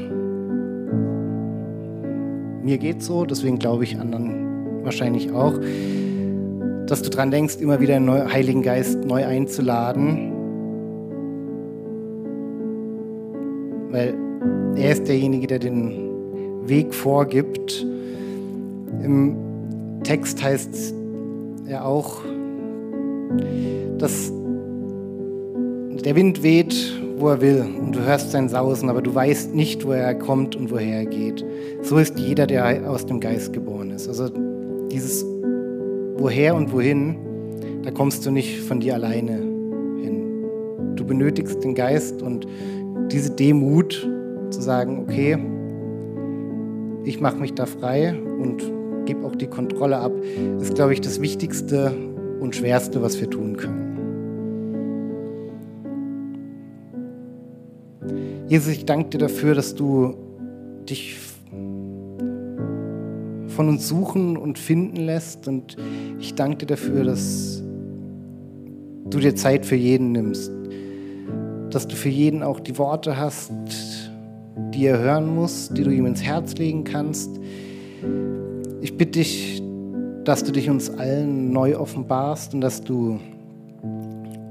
[2.62, 5.54] Mir geht so, deswegen glaube ich, anderen wahrscheinlich auch,
[6.88, 10.34] dass du dran denkst, immer wieder den Heiligen Geist neu einzuladen.
[13.92, 14.14] Weil
[14.76, 17.86] er ist derjenige, der den Weg vorgibt.
[19.02, 19.38] Im
[20.04, 20.94] Text heißt
[21.66, 22.18] ja auch,
[23.98, 24.34] dass
[26.06, 26.76] der Wind weht,
[27.18, 30.56] wo er will und du hörst sein Sausen, aber du weißt nicht, woher er kommt
[30.56, 31.46] und woher er geht.
[31.82, 34.08] So ist jeder, der aus dem Geist geboren ist.
[34.08, 34.30] Also
[34.92, 35.26] dieses
[36.18, 37.16] Woher und Wohin,
[37.84, 39.38] da kommst du nicht von dir alleine
[40.02, 40.46] hin.
[40.96, 42.48] Du benötigst den Geist und
[43.12, 44.08] diese Demut
[44.50, 45.38] zu sagen, okay,
[47.06, 48.64] ich mache mich da frei und
[49.06, 50.14] gebe auch die Kontrolle ab,
[50.62, 51.92] ist, glaube ich, das Wichtigste
[52.40, 53.93] und Schwerste, was wir tun können.
[58.54, 60.14] Jesus, ich danke dir dafür, dass du
[60.88, 61.18] dich
[63.48, 65.48] von uns suchen und finden lässt.
[65.48, 65.76] Und
[66.20, 67.64] ich danke dir dafür, dass
[69.10, 70.52] du dir Zeit für jeden nimmst.
[71.72, 73.52] Dass du für jeden auch die Worte hast,
[74.72, 77.32] die er hören muss, die du ihm ins Herz legen kannst.
[78.82, 79.64] Ich bitte dich,
[80.26, 83.20] dass du dich uns allen neu offenbarst und dass du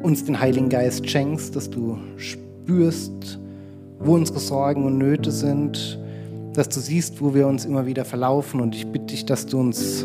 [0.02, 3.38] uns den Heiligen Geist schenkst, dass du spürst,
[4.04, 5.98] wo unsere Sorgen und Nöte sind,
[6.54, 8.60] dass du siehst, wo wir uns immer wieder verlaufen.
[8.60, 10.04] Und ich bitte dich, dass du uns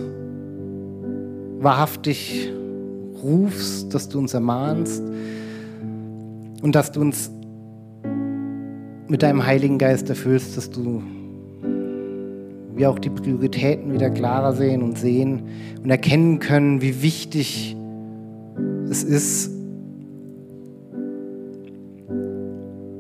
[1.60, 2.52] wahrhaftig
[3.24, 5.02] rufst, dass du uns ermahnst
[6.62, 7.32] und dass du uns
[9.08, 11.02] mit deinem Heiligen Geist erfüllst, dass du
[12.76, 15.44] wir auch die Prioritäten wieder klarer sehen und sehen
[15.84, 17.76] und erkennen können, wie wichtig
[18.90, 19.57] es ist,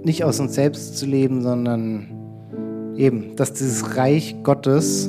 [0.08, 2.08] nicht aus uns selbst zu leben, sondern
[2.96, 5.08] eben, dass dieses Reich Gottes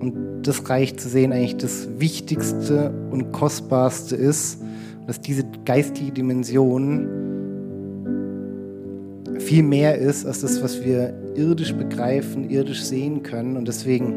[0.00, 4.62] und das Reich zu sehen eigentlich das Wichtigste und Kostbarste ist,
[5.06, 7.08] dass diese geistliche Dimension
[9.38, 13.56] viel mehr ist als das, was wir irdisch begreifen, irdisch sehen können.
[13.56, 14.14] Und deswegen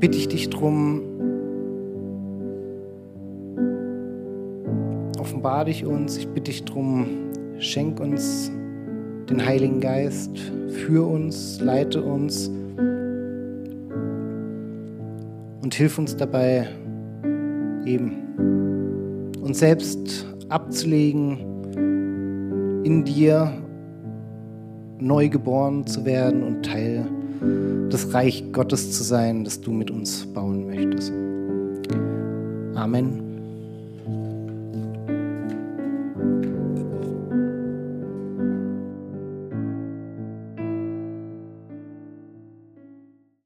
[0.00, 1.02] bitte ich dich darum,
[5.46, 7.06] offenbar dich uns, ich bitte dich darum,
[7.60, 8.50] schenk uns
[9.30, 10.36] den Heiligen Geist,
[10.68, 12.48] für uns, leite uns
[15.62, 16.66] und hilf uns dabei,
[17.84, 21.38] eben uns selbst abzulegen,
[22.82, 23.52] in dir
[24.98, 27.06] neu geboren zu werden und Teil
[27.92, 31.12] des Reich Gottes zu sein, das du mit uns bauen möchtest.
[32.74, 33.25] Amen.